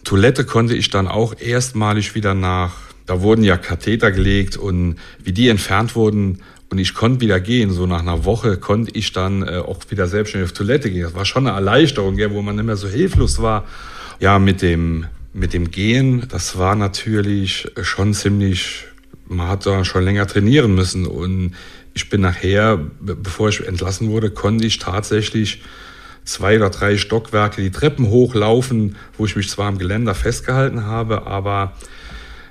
Toilette 0.04 0.46
konnte 0.46 0.76
ich 0.76 0.90
dann 0.90 1.08
auch 1.08 1.36
erstmalig 1.40 2.16
wieder 2.16 2.34
nach, 2.34 2.74
da 3.06 3.22
wurden 3.22 3.44
ja 3.44 3.58
Katheter 3.58 4.12
gelegt 4.12 4.58
und 4.58 4.96
wie 5.24 5.34
die 5.34 5.50
entfernt 5.50 5.96
wurden 5.96 6.40
und 6.70 6.78
ich 6.78 6.94
konnte 6.94 7.22
wieder 7.22 7.40
gehen, 7.40 7.72
so 7.72 7.86
nach 7.88 8.02
einer 8.02 8.26
Woche 8.26 8.58
konnte 8.58 8.92
ich 8.96 9.12
dann 9.12 9.42
äh, 9.44 9.58
auch 9.58 9.80
wieder 9.90 10.08
selbstständig 10.08 10.52
auf 10.52 10.58
Toilette 10.58 10.92
gehen. 10.92 11.04
Das 11.04 11.16
war 11.16 11.26
schon 11.26 11.48
eine 11.48 11.56
Erleichterung, 11.56 12.18
wo 12.32 12.42
man 12.42 12.56
nicht 12.56 12.66
mehr 12.66 12.76
so 12.76 12.88
hilflos 12.88 13.42
war. 13.42 13.66
Ja, 14.20 14.38
mit 14.38 14.62
dem, 14.62 15.06
mit 15.34 15.54
dem 15.54 15.72
Gehen, 15.72 16.28
das 16.30 16.58
war 16.58 16.76
natürlich 16.76 17.72
schon 17.82 18.14
ziemlich, 18.14 18.86
man 19.30 19.48
hat 19.48 19.66
da 19.66 19.86
schon 19.86 20.04
länger 20.04 20.28
trainieren 20.28 20.76
müssen 20.76 21.06
und 21.06 21.54
ich 21.94 22.10
bin 22.10 22.22
nachher, 22.22 22.78
bevor 23.00 23.50
ich 23.50 23.66
entlassen 23.66 24.10
wurde, 24.10 24.32
konnte 24.32 24.66
ich 24.66 24.80
tatsächlich 24.80 25.62
zwei 26.24 26.58
oder 26.58 26.70
drei 26.70 26.98
Stockwerke 26.98 27.62
die 27.62 27.72
Treppen 27.72 28.08
hochlaufen, 28.08 28.96
wo 29.18 29.26
ich 29.26 29.36
mich 29.36 29.50
zwar 29.50 29.68
am 29.68 29.78
Geländer 29.78 30.16
festgehalten 30.16 30.86
habe, 30.86 31.28
aber 31.28 31.74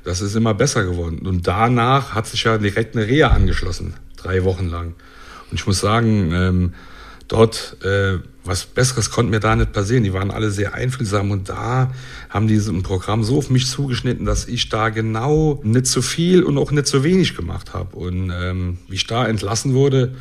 das 0.04 0.20
ist 0.20 0.34
immer 0.34 0.54
besser 0.54 0.84
geworden. 0.84 1.26
Und 1.26 1.46
danach 1.46 2.14
hat 2.14 2.26
sich 2.26 2.44
ja 2.44 2.58
direkt 2.58 2.96
eine 2.96 3.06
Reha 3.06 3.28
angeschlossen, 3.28 3.94
drei 4.16 4.44
Wochen 4.44 4.68
lang. 4.68 4.94
Und 5.50 5.60
ich 5.60 5.66
muss 5.66 5.80
sagen, 5.80 6.32
ähm, 6.32 6.74
dort 7.28 7.76
äh, 7.84 8.18
was 8.48 8.64
Besseres 8.64 9.10
konnte 9.10 9.30
mir 9.30 9.40
da 9.40 9.54
nicht 9.54 9.72
passieren. 9.72 10.02
Die 10.02 10.12
waren 10.12 10.30
alle 10.30 10.50
sehr 10.50 10.74
einfühlsam 10.74 11.30
und 11.30 11.48
da 11.48 11.92
haben 12.30 12.48
die 12.48 12.56
ein 12.56 12.82
Programm 12.82 13.22
so 13.22 13.38
auf 13.38 13.50
mich 13.50 13.66
zugeschnitten, 13.66 14.24
dass 14.24 14.48
ich 14.48 14.68
da 14.70 14.88
genau 14.88 15.60
nicht 15.62 15.86
so 15.86 16.02
viel 16.02 16.42
und 16.42 16.58
auch 16.58 16.70
nicht 16.70 16.86
so 16.86 17.04
wenig 17.04 17.36
gemacht 17.36 17.74
habe. 17.74 17.94
Und 17.96 18.32
ähm, 18.34 18.78
wie 18.88 18.96
ich 18.96 19.06
da 19.06 19.26
entlassen 19.26 19.74
wurde, 19.74 20.14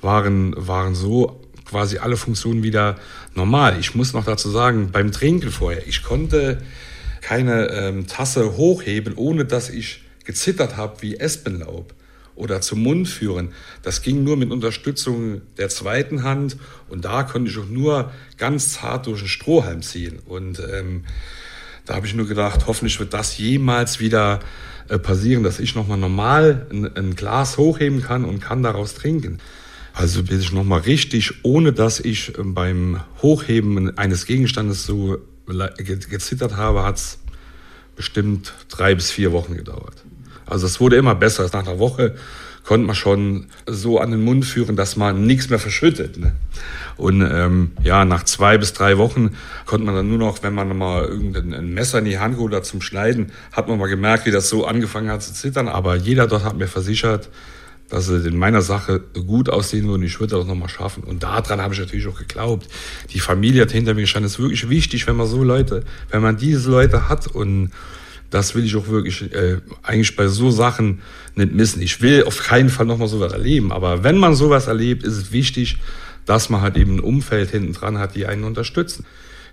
waren, 0.00 0.54
waren 0.56 0.94
so 0.94 1.40
quasi 1.64 1.98
alle 1.98 2.16
Funktionen 2.16 2.62
wieder 2.62 2.96
normal. 3.34 3.76
Ich 3.80 3.94
muss 3.94 4.12
noch 4.12 4.24
dazu 4.24 4.50
sagen, 4.50 4.90
beim 4.92 5.10
Trinken 5.10 5.50
vorher, 5.50 5.86
ich 5.86 6.02
konnte 6.02 6.62
keine 7.20 7.70
ähm, 7.70 8.06
Tasse 8.06 8.56
hochheben, 8.56 9.14
ohne 9.16 9.44
dass 9.44 9.70
ich 9.70 10.02
gezittert 10.24 10.76
habe 10.76 11.02
wie 11.02 11.16
Espenlaub 11.16 11.94
oder 12.36 12.60
zum 12.60 12.82
Mund 12.82 13.08
führen. 13.08 13.52
Das 13.82 14.02
ging 14.02 14.24
nur 14.24 14.36
mit 14.36 14.50
Unterstützung 14.50 15.42
der 15.56 15.68
zweiten 15.68 16.22
Hand 16.22 16.56
und 16.88 17.04
da 17.04 17.22
konnte 17.22 17.50
ich 17.50 17.58
auch 17.58 17.68
nur 17.68 18.12
ganz 18.38 18.72
zart 18.72 19.06
durch 19.06 19.20
den 19.20 19.28
Strohhalm 19.28 19.82
ziehen. 19.82 20.18
Und 20.26 20.60
ähm, 20.60 21.04
da 21.86 21.96
habe 21.96 22.06
ich 22.06 22.14
nur 22.14 22.26
gedacht, 22.26 22.66
hoffentlich 22.66 22.98
wird 22.98 23.14
das 23.14 23.36
jemals 23.38 24.00
wieder 24.00 24.40
äh, 24.88 24.98
passieren, 24.98 25.42
dass 25.42 25.60
ich 25.60 25.74
nochmal 25.74 25.98
normal 25.98 26.66
ein, 26.70 26.96
ein, 26.96 27.14
Glas 27.14 27.56
hochheben 27.56 28.02
kann 28.02 28.24
und 28.24 28.40
kann 28.40 28.62
daraus 28.62 28.94
trinken. 28.94 29.38
Also 29.92 30.24
bis 30.24 30.40
ich 30.40 30.52
nochmal 30.52 30.80
richtig, 30.80 31.44
ohne 31.44 31.72
dass 31.72 32.00
ich 32.00 32.36
ähm, 32.38 32.54
beim 32.54 33.00
Hochheben 33.22 33.96
eines 33.96 34.26
Gegenstandes 34.26 34.84
so 34.84 35.18
gezittert 35.46 36.56
habe, 36.56 36.84
hat 36.84 36.96
es 36.96 37.18
bestimmt 37.96 38.54
drei 38.68 38.94
bis 38.94 39.10
vier 39.10 39.32
Wochen 39.32 39.54
gedauert. 39.54 40.04
Also 40.46 40.66
es 40.66 40.80
wurde 40.80 40.96
immer 40.96 41.14
besser. 41.14 41.44
Nach 41.52 41.66
einer 41.66 41.78
Woche 41.78 42.14
konnte 42.64 42.86
man 42.86 42.96
schon 42.96 43.46
so 43.66 43.98
an 43.98 44.10
den 44.10 44.22
Mund 44.22 44.44
führen, 44.44 44.74
dass 44.74 44.96
man 44.96 45.26
nichts 45.26 45.50
mehr 45.50 45.58
verschüttet. 45.58 46.16
Ne? 46.16 46.32
Und 46.96 47.20
ähm, 47.20 47.72
ja, 47.82 48.04
nach 48.04 48.24
zwei 48.24 48.56
bis 48.56 48.72
drei 48.72 48.96
Wochen 48.98 49.36
konnte 49.66 49.84
man 49.84 49.94
dann 49.94 50.08
nur 50.08 50.18
noch, 50.18 50.42
wenn 50.42 50.54
man 50.54 50.76
mal 50.76 51.04
irgendein 51.04 51.74
Messer 51.74 51.98
in 51.98 52.06
die 52.06 52.18
Hand 52.18 52.36
geholt 52.36 52.54
hat 52.54 52.64
zum 52.64 52.80
Schneiden, 52.80 53.32
hat 53.52 53.68
man 53.68 53.78
mal 53.78 53.88
gemerkt, 53.88 54.26
wie 54.26 54.30
das 54.30 54.48
so 54.48 54.64
angefangen 54.64 55.10
hat 55.10 55.22
zu 55.22 55.34
zittern. 55.34 55.68
Aber 55.68 55.96
jeder 55.96 56.26
dort 56.26 56.44
hat 56.44 56.56
mir 56.56 56.68
versichert, 56.68 57.28
dass 57.90 58.08
es 58.08 58.24
in 58.24 58.38
meiner 58.38 58.62
Sache 58.62 59.00
gut 59.26 59.50
aussehen 59.50 59.84
würde 59.84 59.96
und 59.96 60.02
ich 60.04 60.18
würde 60.18 60.36
das 60.36 60.46
nochmal 60.46 60.70
schaffen. 60.70 61.04
Und 61.04 61.22
daran 61.22 61.60
habe 61.60 61.74
ich 61.74 61.80
natürlich 61.80 62.06
auch 62.06 62.18
geglaubt. 62.18 62.66
Die 63.12 63.20
Familie 63.20 63.62
hat 63.62 63.72
hinter 63.72 63.92
mir 63.92 64.02
gestanden. 64.02 64.26
Es 64.26 64.34
ist 64.34 64.38
wirklich 64.38 64.70
wichtig, 64.70 65.06
wenn 65.06 65.16
man 65.16 65.26
so 65.26 65.44
Leute, 65.44 65.84
wenn 66.10 66.22
man 66.22 66.38
diese 66.38 66.70
Leute 66.70 67.10
hat 67.10 67.26
und 67.26 67.72
das 68.30 68.54
will 68.54 68.64
ich 68.64 68.74
auch 68.76 68.88
wirklich 68.88 69.32
äh, 69.32 69.58
eigentlich 69.82 70.16
bei 70.16 70.26
so 70.26 70.50
Sachen 70.50 71.00
nicht 71.34 71.52
missen. 71.52 71.82
Ich 71.82 72.00
will 72.00 72.24
auf 72.24 72.42
keinen 72.42 72.68
Fall 72.68 72.86
nochmal 72.86 73.08
sowas 73.08 73.32
erleben, 73.32 73.72
aber 73.72 74.02
wenn 74.02 74.18
man 74.18 74.34
sowas 74.34 74.66
erlebt, 74.66 75.04
ist 75.04 75.16
es 75.16 75.32
wichtig, 75.32 75.78
dass 76.26 76.50
man 76.50 76.60
halt 76.60 76.76
eben 76.76 76.96
ein 76.96 77.00
Umfeld 77.00 77.50
hinten 77.50 77.72
dran 77.72 77.98
hat, 77.98 78.14
die 78.14 78.26
einen 78.26 78.44
unterstützen. 78.44 79.04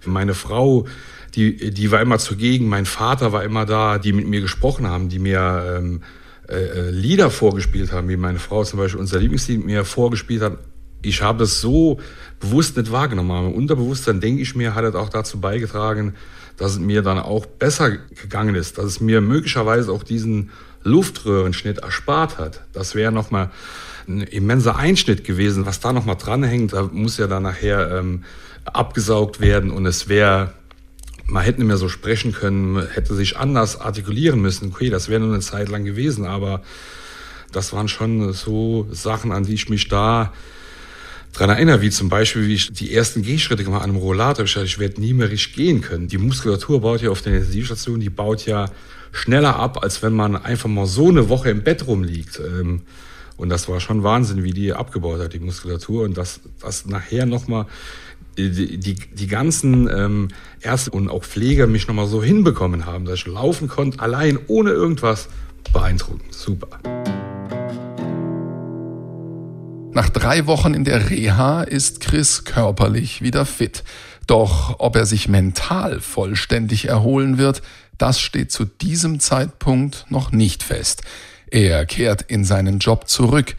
Meine 0.06 0.34
Frau, 0.34 0.88
die, 1.36 1.72
die 1.72 1.92
war 1.92 2.02
immer 2.02 2.18
zugegen, 2.18 2.68
mein 2.68 2.86
Vater 2.86 3.32
war 3.32 3.44
immer 3.44 3.66
da, 3.66 3.98
die 4.00 4.14
mit 4.14 4.28
mir 4.28 4.42
gesprochen 4.42 4.88
haben, 4.88 5.10
die 5.10 5.20
mir 5.20 5.78
ähm, 5.78 6.02
äh, 6.50 6.56
äh 6.56 6.90
Lieder 6.90 7.30
vorgespielt 7.30 7.92
haben, 7.92 8.10
wie 8.10 8.18
meine 8.18 8.40
Frau 8.40 8.64
zum 8.64 8.80
Beispiel 8.80 9.00
unser 9.00 9.20
Lieblingslied 9.20 9.64
mir 9.64 9.86
vorgespielt 9.86 10.42
hat. 10.42 10.58
Ich 11.04 11.22
habe 11.22 11.40
das 11.40 11.62
so 11.62 12.00
bewusst 12.40 12.78
nicht 12.78 12.92
wahrgenommen. 12.92 13.48
Im 13.48 13.54
Unterbewusstsein, 13.54 14.20
denke 14.22 14.42
ich 14.42 14.56
mir, 14.56 14.76
hat 14.76 14.84
es 14.86 14.96
auch 14.96 15.10
dazu 15.10 15.40
beigetragen, 15.40 16.16
dass 16.62 16.74
es 16.74 16.80
mir 16.80 17.02
dann 17.02 17.18
auch 17.18 17.48
besser 17.48 17.90
gegangen 17.90 18.54
ist, 18.54 18.78
dass 18.78 18.86
es 18.86 19.02
mir 19.02 19.20
möglicherweise 19.20 19.92
auch 19.92 20.04
diesen 20.04 20.52
Luftröhrenschnitt 20.84 21.80
erspart 21.80 22.38
hat. 22.38 22.62
Das 22.72 22.94
wäre 22.94 23.12
nochmal 23.12 23.50
ein 24.08 24.22
immenser 24.22 24.76
Einschnitt 24.76 25.24
gewesen, 25.24 25.66
was 25.66 25.80
da 25.80 25.92
nochmal 25.92 26.18
dranhängt. 26.18 26.74
Da 26.74 26.84
muss 26.84 27.18
ja 27.18 27.26
dann 27.26 27.44
nachher 27.44 27.98
ähm, 27.98 28.26
abgesaugt 28.66 29.40
werden 29.40 29.72
und 29.72 29.88
es 29.88 30.08
wäre, 30.08 30.54
man 31.26 31.44
hätte 31.44 31.62
nicht 31.62 31.68
mehr 31.68 31.78
so 31.78 31.90
sprechen 31.90 32.32
können, 32.32 32.88
hätte 32.94 33.16
sich 33.16 33.38
anders 33.38 33.82
artikulieren 33.82 34.40
müssen. 34.40 34.70
Okay, 34.70 34.92
das 34.92 35.10
wäre 35.10 35.20
nur 35.20 35.34
eine 35.34 35.42
Zeit 35.42 35.70
lang 35.70 35.84
gewesen, 35.84 36.26
aber 36.26 36.62
das 37.52 37.74
waren 37.74 37.88
schon 37.88 38.34
so 38.34 38.88
Sachen, 38.92 39.32
an 39.32 39.46
die 39.46 39.56
ich 39.56 39.68
mich 39.68 39.88
da 39.88 40.32
dran 41.34 41.50
erinnere, 41.50 41.82
wie 41.82 41.90
zum 41.90 42.10
Beispiel, 42.10 42.48
wie 42.48 42.56
ich 42.56 42.74
die 42.74 42.94
ersten 42.94 43.22
Gehschritte 43.22 43.64
gemacht 43.64 43.84
an 43.84 43.90
einem 43.90 44.00
Rollator. 44.00 44.46
Ich, 44.46 44.56
ich 44.56 44.80
werde 44.80 45.02
nie 45.02 45.14
mehr 45.14 45.30
richtig 45.30 45.56
gehen 45.56 45.82
können. 45.82 46.08
Die 46.08 46.18
Muskulatur 46.18 46.82
baut 46.82 47.02
ja 47.02 47.10
auf 47.10 47.22
der 47.22 47.34
Intensivstation, 47.34 48.00
die 48.00 48.10
baut 48.10 48.46
ja 48.46 48.66
schneller 49.12 49.56
ab, 49.56 49.84
als 49.84 50.02
wenn 50.04 50.14
man 50.14 50.36
einfach 50.36 50.70
mal 50.70 50.86
so 50.86 51.10
eine 51.10 51.30
Woche 51.30 51.50
im 51.50 51.64
Bett 51.64 51.88
rumliegt. 51.88 52.40
Ähm, 52.40 52.82
und 53.38 53.50
das 53.50 53.68
war 53.68 53.80
schon 53.80 54.04
Wahnsinn, 54.04 54.44
wie 54.44 54.52
die 54.52 54.74
abgebaut 54.74 55.20
hat, 55.20 55.34
die 55.34 55.40
Muskulatur. 55.40 56.04
Und 56.04 56.18
dass 56.18 56.42
das 56.62 56.86
nachher 56.86 57.26
nochmal 57.26 57.66
die, 58.38 58.78
die, 58.78 58.96
die 58.96 59.28
ganzen 59.28 59.90
ähm, 59.90 60.28
Ärzte 60.62 60.92
und 60.92 61.10
auch 61.10 61.24
Pfleger 61.24 61.68
mich 61.68 61.88
nochmal 61.88 62.08
so 62.08 62.24
hinbekommen 62.24 62.86
haben, 62.86 63.06
dass 63.06 63.16
ich 63.16 63.28
laufen 63.28 63.68
konnte, 63.68 64.00
allein, 64.00 64.40
ohne 64.48 64.72
irgendwas, 64.72 65.28
beeindruckend. 65.74 66.34
Super. 66.34 66.80
Nach 69.94 70.08
drei 70.08 70.48
Wochen 70.48 70.74
in 70.74 70.86
der 70.86 71.10
Reha 71.10 71.64
ist 71.64 72.00
Chris 72.00 72.46
körperlich 72.46 73.22
wieder 73.22 73.46
fit. 73.46 73.84
Doch 74.26 74.80
ob 74.80 74.96
er 74.96 75.06
sich 75.06 75.28
mental 75.28 76.00
vollständig 76.00 76.88
erholen 76.88 77.38
wird, 77.38 77.62
das 77.98 78.22
steht 78.22 78.54
zu 78.54 78.64
diesem 78.64 79.20
Zeitpunkt 79.20 80.06
noch 80.10 80.32
nicht 80.32 80.64
fest. 80.64 81.02
Er 81.50 81.86
kehrt 81.86 82.22
in 82.22 82.46
seinen 82.46 82.80
Job 82.80 83.10
zurück, 83.10 83.58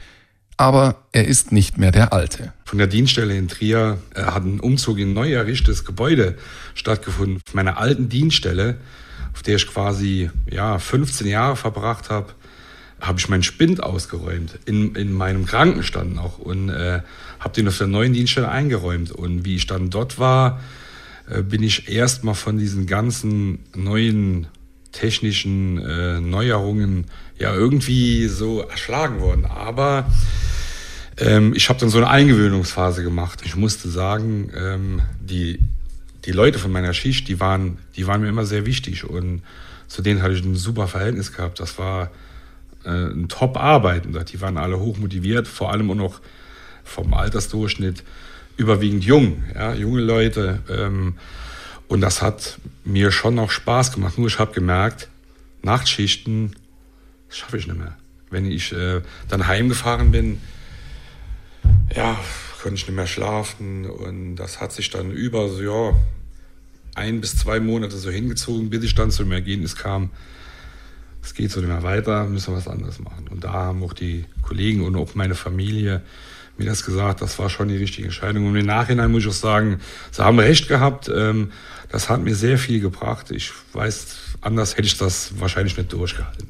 aber 0.57 1.03
er 1.13 1.27
ist 1.27 1.53
nicht 1.53 1.77
mehr 1.77 1.93
der 1.93 2.15
Alte. 2.15 2.55
Von 2.65 2.79
der 2.79 2.87
Dienststelle 2.87 3.37
in 3.37 3.49
Trier 3.49 3.99
äh, 4.15 4.23
hat 4.23 4.45
ein 4.45 4.59
Umzug 4.59 4.99
in 4.99 5.11
ein 5.11 5.15
neu 5.15 5.33
errichtetes 5.33 5.85
Gebäude 5.85 6.39
stattgefunden. 6.75 7.43
Auf 7.47 7.53
meiner 7.53 7.77
alten 7.77 8.09
Dienststelle, 8.09 8.79
auf 9.35 9.43
der 9.43 9.57
ich 9.57 9.67
quasi 9.67 10.31
ja, 10.51 10.79
15 10.79 11.27
Jahre 11.27 11.57
verbracht 11.57 12.09
habe, 12.09 12.33
habe 13.03 13.19
ich 13.19 13.29
meinen 13.29 13.43
Spind 13.43 13.83
ausgeräumt, 13.83 14.61
in, 14.65 14.95
in 14.95 15.13
meinem 15.13 15.45
Krankenstand 15.45 16.15
noch 16.15 16.39
und 16.39 16.69
äh, 16.69 17.01
habe 17.41 17.55
den 17.55 17.67
auf 17.67 17.77
der 17.77 17.89
neuen 17.89 18.13
Dienststelle 18.13 18.49
eingeräumt. 18.49 19.11
Und 19.11 19.45
wie 19.45 19.57
ich 19.57 19.67
dann 19.67 19.91
dort 19.91 20.21
war, 20.21 20.61
äh, 21.29 21.43
bin 21.43 21.65
ich 21.65 21.89
erstmal 21.89 22.37
von 22.37 22.59
diesen 22.59 22.87
ganzen 22.87 23.59
neuen 23.75 24.47
technischen 24.93 25.79
äh, 25.79 26.21
Neuerungen 26.21 27.07
ja 27.39 27.53
irgendwie 27.53 28.29
so 28.29 28.61
erschlagen 28.61 29.21
worden. 29.21 29.47
Aber 29.47 30.07
ähm, 31.17 31.55
ich 31.57 31.69
habe 31.69 31.81
dann 31.81 31.89
so 31.89 31.99
eine 31.99 32.09
Eingewöhnungsphase 32.09 33.03
gemacht. 33.03 33.41
Ich 33.45 33.57
musste 33.57 33.89
sagen, 33.89 34.53
ähm, 34.57 35.03
die, 35.21 35.59
die 36.25 36.33
Leute 36.33 36.61
von 36.61 36.71
meiner 36.71 36.95
Schicht, 36.95 37.27
die 37.27 37.41
waren, 37.41 37.79
die 37.97 38.07
waren 38.07 38.21
mir 38.21 38.29
immer 38.29 38.47
sehr 38.47 38.65
wichtig 38.65 39.03
und 39.03 39.43
zu 39.89 40.03
denen 40.03 40.23
hatte 40.23 40.35
ich 40.35 40.45
ein 40.45 40.55
super 40.55 40.87
Verhältnis 40.87 41.33
gehabt. 41.33 41.59
Das 41.59 41.79
war 41.79 42.11
äh, 42.85 42.91
ein 42.91 43.29
Top-Arbeitender. 43.29 44.25
Die 44.25 44.41
waren 44.41 44.57
alle 44.57 44.79
hoch 44.79 44.99
motiviert, 44.99 45.49
vor 45.49 45.71
allem 45.71 45.91
auch 45.91 45.97
noch 45.97 46.21
vom 46.85 47.15
Altersdurchschnitt 47.15 48.03
überwiegend 48.57 49.05
jung, 49.05 49.45
ja, 49.55 49.75
junge 49.75 50.01
Leute. 50.01 50.61
Ähm, 50.69 51.15
und 51.89 52.01
das 52.01 52.23
hat 52.23 52.59
mir 52.85 53.13
schon 53.13 53.35
noch 53.35 53.51
Spaß 53.51 53.93
gemacht. 53.93 54.19
Nur 54.19 54.29
ich 54.29 54.39
habe 54.39 54.53
gemerkt, 54.53 55.09
Nachtschichten 55.63 56.57
schaffe 57.29 57.59
ich 57.59 57.67
nicht 57.67 57.79
mehr. 57.79 57.97
Wenn 58.31 58.47
ich 58.47 58.73
äh, 58.73 59.03
dann 59.29 59.47
heimgefahren 59.47 60.11
bin, 60.11 60.41
ja, 61.95 62.19
konnte 62.63 62.77
ich 62.77 62.87
nicht 62.87 62.97
mehr 62.97 63.07
schlafen. 63.07 63.87
Und 63.87 64.37
das 64.37 64.61
hat 64.61 64.73
sich 64.73 64.91
dann 64.91 65.11
über 65.11 65.49
so, 65.49 65.61
ja, 65.63 65.95
ein 66.95 67.21
bis 67.21 67.37
zwei 67.37 67.61
Monate 67.61 67.97
so 67.97 68.11
hingezogen, 68.11 68.71
bis 68.71 68.85
ich 68.85 68.95
dann 68.95 69.11
zu 69.11 69.25
dem 69.25 69.33
Ergebnis 69.33 69.77
kam, 69.77 70.11
es 71.23 71.35
geht 71.35 71.51
so 71.51 71.61
nicht 71.61 71.69
mehr 71.69 71.83
weiter, 71.83 72.25
müssen 72.25 72.53
wir 72.53 72.57
was 72.57 72.69
anderes 72.69 72.99
machen. 72.99 73.29
Und 73.31 73.45
da 73.45 73.53
haben 73.53 73.83
auch 73.83 73.93
die 73.93 74.25
Kollegen 74.43 74.85
und 74.85 74.97
auch 74.97 75.15
meine 75.15 75.35
Familie 75.35 76.03
mir 76.59 76.67
das 76.67 76.85
gesagt, 76.85 77.23
das 77.23 77.39
war 77.39 77.49
schon 77.49 77.69
die 77.69 77.77
richtige 77.77 78.07
Entscheidung. 78.07 78.47
Und 78.47 78.57
im 78.57 78.67
Nachhinein 78.67 79.11
muss 79.11 79.23
ich 79.23 79.29
auch 79.29 79.33
sagen, 79.33 79.81
sie 80.11 80.23
haben 80.23 80.39
recht 80.39 80.69
gehabt. 80.69 81.11
Ähm, 81.15 81.53
das 81.91 82.09
hat 82.09 82.23
mir 82.23 82.35
sehr 82.35 82.59
viel 82.59 82.81
gebracht. 82.81 83.31
Ich 83.31 83.53
weiß, 83.73 84.37
anders 84.41 84.77
hätte 84.77 84.87
ich 84.87 84.99
das 84.99 85.41
wahrscheinlich 85.41 85.77
nicht 85.77 85.93
durchgehalten. 85.93 86.49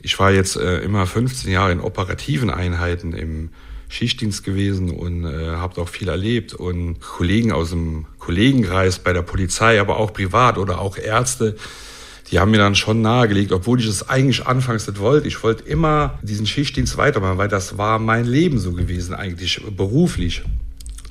Ich 0.00 0.18
war 0.18 0.30
jetzt 0.30 0.56
äh, 0.56 0.78
immer 0.78 1.06
15 1.06 1.50
Jahre 1.50 1.72
in 1.72 1.80
operativen 1.80 2.50
Einheiten 2.50 3.12
im 3.12 3.50
Schichtdienst 3.88 4.44
gewesen 4.44 4.90
und 4.90 5.24
äh, 5.24 5.56
habe 5.56 5.80
auch 5.80 5.88
viel 5.88 6.08
erlebt 6.08 6.54
und 6.54 7.00
Kollegen 7.00 7.52
aus 7.52 7.70
dem 7.70 8.06
Kollegenkreis 8.18 8.98
bei 8.98 9.12
der 9.12 9.22
Polizei, 9.22 9.80
aber 9.80 9.96
auch 9.96 10.12
privat 10.12 10.58
oder 10.58 10.80
auch 10.80 10.98
Ärzte, 10.98 11.56
die 12.30 12.38
haben 12.38 12.50
mir 12.50 12.58
dann 12.58 12.74
schon 12.74 13.00
nahegelegt, 13.00 13.52
obwohl 13.52 13.80
ich 13.80 13.86
es 13.86 14.08
eigentlich 14.08 14.46
anfangs 14.46 14.86
nicht 14.86 15.00
wollte. 15.00 15.28
Ich 15.28 15.42
wollte 15.42 15.64
immer 15.64 16.18
diesen 16.22 16.46
Schichtdienst 16.46 16.96
weitermachen, 16.96 17.38
weil 17.38 17.48
das 17.48 17.78
war 17.78 17.98
mein 17.98 18.26
Leben 18.26 18.58
so 18.58 18.72
gewesen, 18.72 19.14
eigentlich 19.14 19.62
beruflich. 19.76 20.42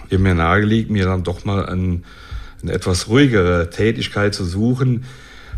Die 0.10 0.16
haben 0.16 0.24
mir 0.24 0.36
nahegelegt, 0.36 0.92
mir 0.92 1.06
dann 1.06 1.24
doch 1.24 1.44
mal 1.44 1.66
ein, 1.66 2.04
eine 2.62 2.72
etwas 2.72 3.08
ruhigere 3.08 3.70
Tätigkeit 3.70 4.36
zu 4.36 4.46
suchen, 4.46 5.06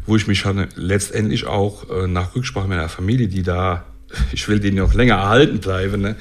wo 0.05 0.15
ich 0.15 0.27
mich 0.27 0.43
dann 0.43 0.67
letztendlich 0.75 1.45
auch 1.45 1.89
äh, 1.89 2.07
nach 2.07 2.35
Rücksprache 2.35 2.67
meiner 2.67 2.89
Familie, 2.89 3.27
die 3.27 3.43
da 3.43 3.85
ich 4.31 4.47
will 4.47 4.59
den 4.59 4.75
noch 4.75 4.93
länger 4.93 5.15
erhalten 5.15 5.59
bleiben, 5.59 6.01
ne, 6.01 6.15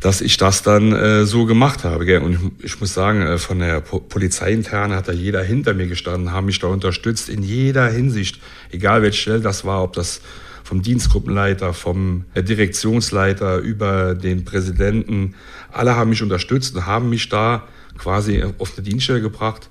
dass 0.00 0.20
ich 0.20 0.36
das 0.36 0.62
dann 0.62 0.92
äh, 0.92 1.24
so 1.26 1.44
gemacht 1.44 1.84
habe. 1.84 2.06
Gell? 2.06 2.20
Und 2.20 2.32
ich, 2.58 2.64
ich 2.64 2.80
muss 2.80 2.94
sagen, 2.94 3.22
äh, 3.22 3.38
von 3.38 3.58
der 3.58 3.80
po 3.80 4.00
Polizeiinterne 4.00 4.96
hat 4.96 5.08
da 5.08 5.12
jeder 5.12 5.42
hinter 5.42 5.74
mir 5.74 5.86
gestanden, 5.86 6.32
haben 6.32 6.46
mich 6.46 6.58
da 6.58 6.68
unterstützt 6.68 7.28
in 7.28 7.42
jeder 7.42 7.88
Hinsicht, 7.88 8.40
egal 8.70 9.02
welche 9.02 9.20
Stelle 9.20 9.40
das 9.40 9.64
war, 9.64 9.82
ob 9.82 9.94
das 9.94 10.20
vom 10.64 10.82
Dienstgruppenleiter, 10.82 11.74
vom 11.74 12.24
äh, 12.34 12.42
Direktionsleiter 12.42 13.58
über 13.58 14.14
den 14.14 14.44
Präsidenten, 14.44 15.34
alle 15.72 15.96
haben 15.96 16.10
mich 16.10 16.22
unterstützt 16.22 16.74
und 16.76 16.86
haben 16.86 17.10
mich 17.10 17.28
da 17.28 17.66
quasi 17.98 18.44
auf 18.58 18.72
eine 18.76 18.84
Dienststelle 18.84 19.20
gebracht, 19.20 19.68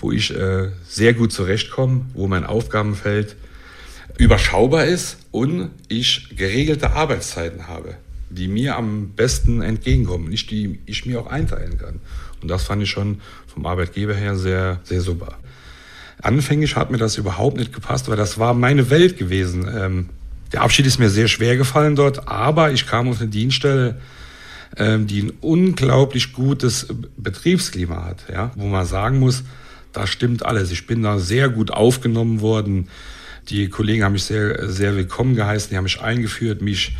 wo 0.00 0.12
ich 0.12 0.34
äh, 0.34 0.70
sehr 0.86 1.14
gut 1.14 1.32
zurechtkomme, 1.32 2.06
wo 2.14 2.28
mein 2.28 2.44
Aufgabenfeld 2.44 3.36
überschaubar 4.16 4.84
ist 4.84 5.18
und 5.30 5.70
ich 5.88 6.34
geregelte 6.36 6.92
Arbeitszeiten 6.92 7.68
habe, 7.68 7.96
die 8.30 8.48
mir 8.48 8.76
am 8.76 9.10
besten 9.10 9.62
entgegenkommen, 9.62 10.28
nicht 10.28 10.50
die 10.50 10.80
ich 10.86 11.06
mir 11.06 11.20
auch 11.20 11.26
einteilen 11.26 11.78
kann. 11.78 12.00
Und 12.42 12.48
das 12.48 12.64
fand 12.64 12.82
ich 12.82 12.90
schon 12.90 13.20
vom 13.46 13.66
Arbeitgeber 13.66 14.14
her 14.14 14.36
sehr, 14.36 14.80
sehr 14.84 15.00
super. 15.00 15.36
Anfänglich 16.20 16.74
hat 16.76 16.90
mir 16.90 16.98
das 16.98 17.16
überhaupt 17.16 17.56
nicht 17.56 17.72
gepasst, 17.72 18.08
weil 18.08 18.16
das 18.16 18.38
war 18.38 18.54
meine 18.54 18.90
Welt 18.90 19.18
gewesen. 19.18 19.68
Ähm, 19.72 20.08
der 20.52 20.62
Abschied 20.62 20.86
ist 20.86 20.98
mir 20.98 21.10
sehr 21.10 21.28
schwer 21.28 21.56
gefallen 21.56 21.94
dort, 21.94 22.28
aber 22.28 22.72
ich 22.72 22.86
kam 22.86 23.08
auf 23.08 23.20
eine 23.20 23.30
Dienststelle, 23.30 24.00
ähm, 24.76 25.06
die 25.06 25.22
ein 25.22 25.32
unglaublich 25.40 26.32
gutes 26.32 26.88
Betriebsklima 27.16 28.04
hat, 28.04 28.24
ja, 28.32 28.50
wo 28.56 28.66
man 28.66 28.86
sagen 28.86 29.18
muss, 29.18 29.44
da 29.92 30.06
stimmt 30.06 30.44
alles. 30.44 30.70
Ich 30.70 30.86
bin 30.86 31.02
da 31.02 31.18
sehr 31.18 31.48
gut 31.48 31.70
aufgenommen 31.70 32.40
worden. 32.40 32.88
Die 33.50 33.70
Kollegen 33.70 34.04
haben 34.04 34.12
mich 34.12 34.24
sehr, 34.24 34.68
sehr 34.68 34.94
willkommen 34.94 35.34
geheißen, 35.34 35.70
die 35.70 35.76
haben 35.78 35.84
mich 35.84 36.02
eingeführt, 36.02 36.60
mich 36.60 36.94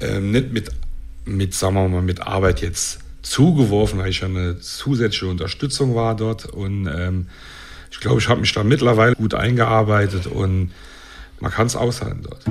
ähm, 0.00 0.30
nicht 0.30 0.50
mit, 0.50 0.70
mit, 1.26 1.52
sagen 1.52 1.74
wir 1.74 1.86
mal, 1.86 2.00
mit 2.00 2.22
Arbeit 2.22 2.62
jetzt 2.62 3.00
zugeworfen, 3.20 3.98
weil 3.98 4.08
ich 4.08 4.20
ja 4.20 4.26
eine 4.26 4.58
zusätzliche 4.58 5.26
Unterstützung 5.26 5.94
war 5.94 6.16
dort. 6.16 6.46
Und 6.46 6.86
ähm, 6.86 7.26
ich 7.90 8.00
glaube, 8.00 8.20
ich 8.20 8.28
habe 8.28 8.40
mich 8.40 8.52
da 8.54 8.64
mittlerweile 8.64 9.14
gut 9.14 9.34
eingearbeitet 9.34 10.26
und 10.26 10.72
man 11.40 11.50
kann 11.50 11.66
es 11.66 11.76
aushalten 11.76 12.22
dort. 12.22 12.42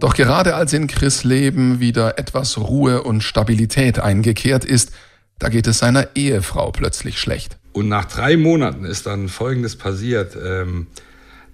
Doch 0.00 0.14
gerade 0.14 0.54
als 0.54 0.72
in 0.72 0.86
Chris 0.86 1.22
Leben 1.22 1.80
wieder 1.80 2.18
etwas 2.18 2.56
Ruhe 2.56 3.02
und 3.02 3.22
Stabilität 3.22 3.98
eingekehrt 3.98 4.64
ist, 4.64 4.92
da 5.38 5.50
geht 5.50 5.66
es 5.66 5.80
seiner 5.80 6.08
Ehefrau 6.14 6.70
plötzlich 6.70 7.18
schlecht. 7.20 7.58
Und 7.72 7.88
nach 7.88 8.06
drei 8.06 8.38
Monaten 8.38 8.86
ist 8.86 9.04
dann 9.04 9.28
Folgendes 9.28 9.76
passiert. 9.76 10.34
Ähm, 10.42 10.86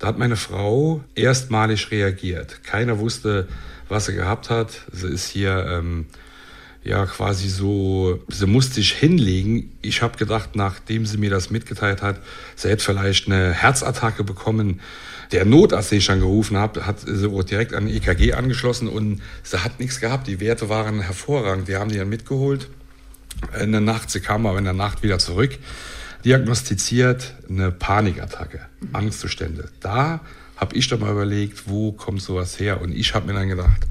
da 0.02 0.08
hat 0.08 0.18
meine 0.18 0.34
Frau 0.34 1.00
erstmalig 1.14 1.92
reagiert. 1.92 2.64
Keiner 2.64 2.98
wusste, 2.98 3.46
was 3.88 4.06
sie 4.06 4.14
gehabt 4.14 4.50
hat. 4.50 4.80
Sie 4.90 5.06
ist 5.06 5.28
hier 5.28 5.64
ähm, 5.70 6.06
ja 6.82 7.06
quasi 7.06 7.48
so, 7.48 8.18
sie 8.26 8.48
musste 8.48 8.74
sich 8.74 8.94
hinlegen. 8.94 9.70
Ich 9.80 10.02
habe 10.02 10.18
gedacht, 10.18 10.56
nachdem 10.56 11.06
sie 11.06 11.18
mir 11.18 11.30
das 11.30 11.50
mitgeteilt 11.50 12.02
hat, 12.02 12.20
sie 12.56 12.68
hätte 12.68 12.82
vielleicht 12.82 13.28
eine 13.28 13.52
Herzattacke 13.52 14.24
bekommen. 14.24 14.80
Der 15.30 15.44
Notarzt, 15.44 15.92
den 15.92 15.98
ich 15.98 16.06
dann 16.06 16.18
gerufen 16.18 16.56
habe, 16.56 16.84
hat 16.84 16.98
sie 16.98 17.28
direkt 17.44 17.72
an 17.72 17.86
EKG 17.86 18.32
angeschlossen 18.32 18.88
und 18.88 19.22
sie 19.44 19.62
hat 19.62 19.78
nichts 19.78 20.00
gehabt. 20.00 20.26
Die 20.26 20.40
Werte 20.40 20.68
waren 20.68 21.00
hervorragend. 21.00 21.68
Die 21.68 21.76
haben 21.76 21.90
die 21.90 21.98
dann 21.98 22.08
mitgeholt. 22.08 22.66
In 23.56 23.70
der 23.70 23.80
Nacht, 23.80 24.10
sie 24.10 24.18
kam 24.18 24.46
aber 24.46 24.58
in 24.58 24.64
der 24.64 24.72
Nacht 24.72 25.04
wieder 25.04 25.20
zurück, 25.20 25.60
diagnostiziert 26.24 27.34
eine 27.48 27.70
Panikattacke, 27.70 28.60
Angstzustände. 28.92 29.68
Da 29.80 30.20
habe 30.56 30.76
ich 30.76 30.88
dann 30.88 31.00
mal 31.00 31.10
überlegt, 31.10 31.68
wo 31.68 31.92
kommt 31.92 32.22
sowas 32.22 32.60
her? 32.60 32.80
Und 32.80 32.94
ich 32.94 33.14
habe 33.14 33.26
mir 33.26 33.34
dann 33.34 33.48
gedacht, 33.48 33.86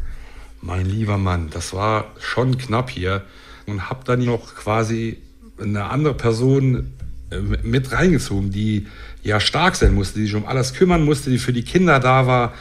mein 0.62 0.86
lieber 0.86 1.18
Mann, 1.18 1.50
das 1.50 1.74
war 1.74 2.14
schon 2.20 2.58
knapp 2.58 2.90
hier 2.90 3.24
und 3.66 3.90
habe 3.90 4.06
dann 4.06 4.24
noch 4.24 4.56
quasi 4.56 5.18
eine 5.60 5.86
andere 5.86 6.14
Person 6.14 6.94
äh, 7.32 7.40
mit 7.64 7.92
reingezogen, 7.92 8.52
die 8.52 8.88
ja 9.24 9.40
stark 9.40 9.76
sein 9.76 9.94
musste, 9.94 10.20
die 10.20 10.26
sich 10.26 10.36
um 10.36 10.46
alles 10.46 10.74
kümmern 10.74 11.04
musste, 11.04 11.30
die 11.30 11.40
für 11.40 11.54
die 11.54 11.64
Kinder 11.64 12.00
da 12.00 12.28
war. 12.28 12.54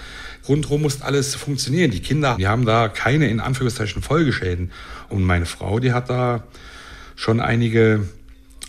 Rundherum 0.49 0.83
musste 0.83 1.05
alles 1.05 1.35
funktionieren. 1.35 1.91
Die 1.91 2.00
Kinder, 2.00 2.37
die 2.39 2.49
haben 2.49 2.65
da 2.65 2.89
keine 2.89 3.29
in 3.29 3.41
Anführungszeichen 3.41 4.03
Folgeschäden. 4.03 4.73
Und 5.09 5.23
meine 5.23 5.47
Frau, 5.47 5.79
die 5.79 5.93
hat 5.93 6.11
da 6.11 6.45
schon 7.15 7.41
einige 7.41 8.09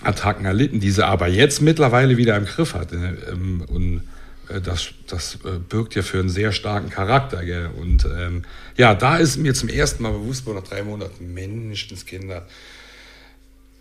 Attacken 0.03 0.45
erlitten, 0.45 0.79
die 0.79 0.91
sie 0.91 1.05
aber 1.05 1.27
jetzt 1.27 1.61
mittlerweile 1.61 2.17
wieder 2.17 2.35
im 2.37 2.45
Griff 2.45 2.73
hat. 2.73 2.91
Ähm, 2.93 3.63
und 3.67 4.03
äh, 4.49 4.61
das, 4.61 4.89
das 5.07 5.39
äh, 5.45 5.59
birgt 5.59 5.95
ja 5.95 6.01
für 6.01 6.19
einen 6.19 6.29
sehr 6.29 6.51
starken 6.51 6.89
Charakter. 6.89 7.43
Gell? 7.43 7.69
Und 7.79 8.05
ähm, 8.05 8.43
ja, 8.77 8.93
da 8.95 9.17
ist 9.17 9.37
mir 9.37 9.53
zum 9.53 9.69
ersten 9.69 10.03
Mal 10.03 10.11
bewusst, 10.11 10.47
nach 10.47 10.63
drei 10.63 10.83
Monaten, 10.83 11.33
mindestens 11.33 12.05
Kinder, 12.05 12.45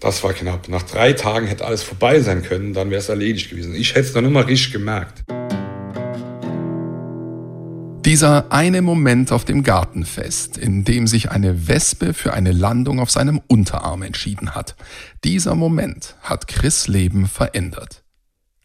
das 0.00 0.24
war 0.24 0.32
knapp. 0.32 0.68
Nach 0.68 0.82
drei 0.82 1.12
Tagen 1.12 1.46
hätte 1.46 1.64
alles 1.64 1.82
vorbei 1.82 2.20
sein 2.20 2.42
können, 2.42 2.72
dann 2.72 2.90
wäre 2.90 3.00
es 3.00 3.08
erledigt 3.08 3.50
gewesen. 3.50 3.74
Ich 3.74 3.90
hätte 3.90 4.06
es 4.06 4.12
dann 4.14 4.24
immer 4.24 4.46
richtig 4.46 4.72
gemerkt. 4.72 5.22
Dieser 8.10 8.50
eine 8.50 8.82
Moment 8.82 9.30
auf 9.30 9.44
dem 9.44 9.62
Gartenfest, 9.62 10.58
in 10.58 10.82
dem 10.82 11.06
sich 11.06 11.30
eine 11.30 11.68
Wespe 11.68 12.12
für 12.12 12.32
eine 12.32 12.50
Landung 12.50 12.98
auf 12.98 13.08
seinem 13.08 13.40
Unterarm 13.46 14.02
entschieden 14.02 14.56
hat. 14.56 14.74
Dieser 15.22 15.54
Moment 15.54 16.16
hat 16.20 16.48
Chris 16.48 16.88
Leben 16.88 17.28
verändert. 17.28 18.02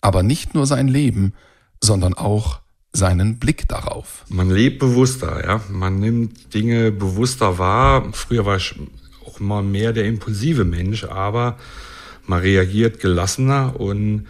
Aber 0.02 0.24
nicht 0.24 0.56
nur 0.56 0.66
sein 0.66 0.88
Leben, 0.88 1.34
sondern 1.80 2.16
auch 2.16 2.62
seinen 2.92 3.38
Blick 3.38 3.68
darauf. 3.68 4.26
Man 4.30 4.50
lebt 4.50 4.80
bewusster, 4.80 5.46
ja. 5.46 5.62
Man 5.70 6.00
nimmt 6.00 6.56
Dinge 6.56 6.92
bewusster 6.92 7.60
wahr. 7.60 8.08
Früher 8.14 8.48
war 8.48 8.58
ich 8.58 8.74
auch 9.28 9.40
immer 9.40 9.62
mehr 9.62 9.94
der 9.94 10.06
impulsive 10.06 10.66
Mensch, 10.66 11.04
aber 11.04 11.58
man 12.26 12.40
reagiert 12.40 13.00
gelassener 13.00 13.80
und 13.80 14.26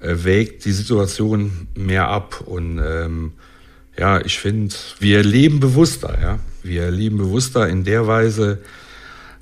äh, 0.00 0.14
wägt 0.24 0.66
die 0.66 0.72
Situation 0.72 1.68
mehr 1.74 2.08
ab. 2.08 2.42
Und 2.44 2.78
ähm, 2.84 3.32
ja, 3.98 4.20
ich 4.20 4.38
finde, 4.38 4.74
wir 4.98 5.22
leben 5.22 5.60
bewusster, 5.60 6.18
ja. 6.20 6.38
Wir 6.62 6.90
leben 6.90 7.18
bewusster 7.18 7.68
in 7.68 7.84
der 7.84 8.06
Weise, 8.06 8.58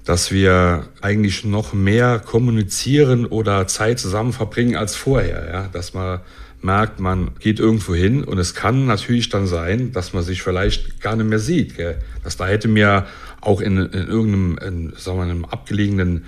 dass 0.05 0.33
wir 0.33 0.89
eigentlich 1.03 1.45
noch 1.45 1.73
mehr 1.73 2.19
kommunizieren 2.19 3.27
oder 3.27 3.67
Zeit 3.67 3.99
zusammen 4.01 4.33
verbringen 4.33 4.77
als 4.77 4.97
vorher, 4.97 5.49
ja. 5.53 5.69
Dass 5.73 5.95
man 5.95 6.21
merkt, 6.63 7.01
man 7.01 7.31
geht 7.39 7.59
irgendwo 7.59 7.95
hin 7.95 8.25
und 8.25 8.39
es 8.39 8.55
kann 8.55 8.87
natürlich 8.87 9.29
dann 9.29 9.47
sein, 9.47 9.93
dass 9.93 10.13
man 10.13 10.23
sich 10.23 10.43
vielleicht 10.43 11.01
gar 11.01 11.17
nicht 11.17 11.29
mehr 11.29 11.39
sieht. 11.39 11.77
Gell? 11.77 11.99
Das 12.23 12.37
da 12.37 12.47
hätte 12.47 12.69
mir 12.69 13.07
auch 13.41 13.61
in, 13.61 13.79
in 13.79 14.09
irgendeinem, 14.09 14.59
in, 14.59 14.93
sagen 14.97 15.19
wir, 15.19 15.25
einem 15.25 15.45
abgelegenen 15.45 16.27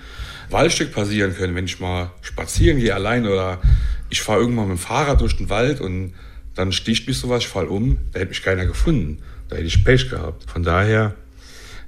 Waldstück 0.50 0.92
passieren 0.92 1.34
können, 1.34 1.54
wenn 1.54 1.66
ich 1.66 1.80
mal 1.80 2.10
spazieren 2.22 2.78
gehe 2.78 2.94
allein 2.94 3.26
oder 3.26 3.60
ich 4.08 4.22
fahre 4.22 4.40
irgendwann 4.40 4.68
mit 4.68 4.78
dem 4.78 4.80
Fahrrad 4.80 5.20
durch 5.20 5.36
den 5.36 5.50
Wald 5.50 5.80
und 5.80 6.14
dann 6.54 6.72
sticht 6.72 7.06
mich 7.06 7.18
sowas, 7.18 7.42
ich 7.42 7.48
fall 7.48 7.66
um, 7.66 7.98
da 8.12 8.20
hätte 8.20 8.30
mich 8.30 8.42
keiner 8.42 8.66
gefunden. 8.66 9.18
Da 9.48 9.56
hätte 9.56 9.66
ich 9.66 9.84
Pech 9.84 10.10
gehabt. 10.10 10.50
Von 10.50 10.62
daher, 10.62 11.14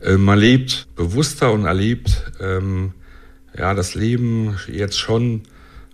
äh, 0.03 0.17
man 0.17 0.39
lebt 0.39 0.87
bewusster 0.97 1.53
und 1.53 1.65
erlebt 1.65 2.33
ähm, 2.41 2.93
ja 3.57 3.75
das 3.75 3.95
Leben 3.95 4.59
jetzt 4.67 4.99
schon 4.99 5.43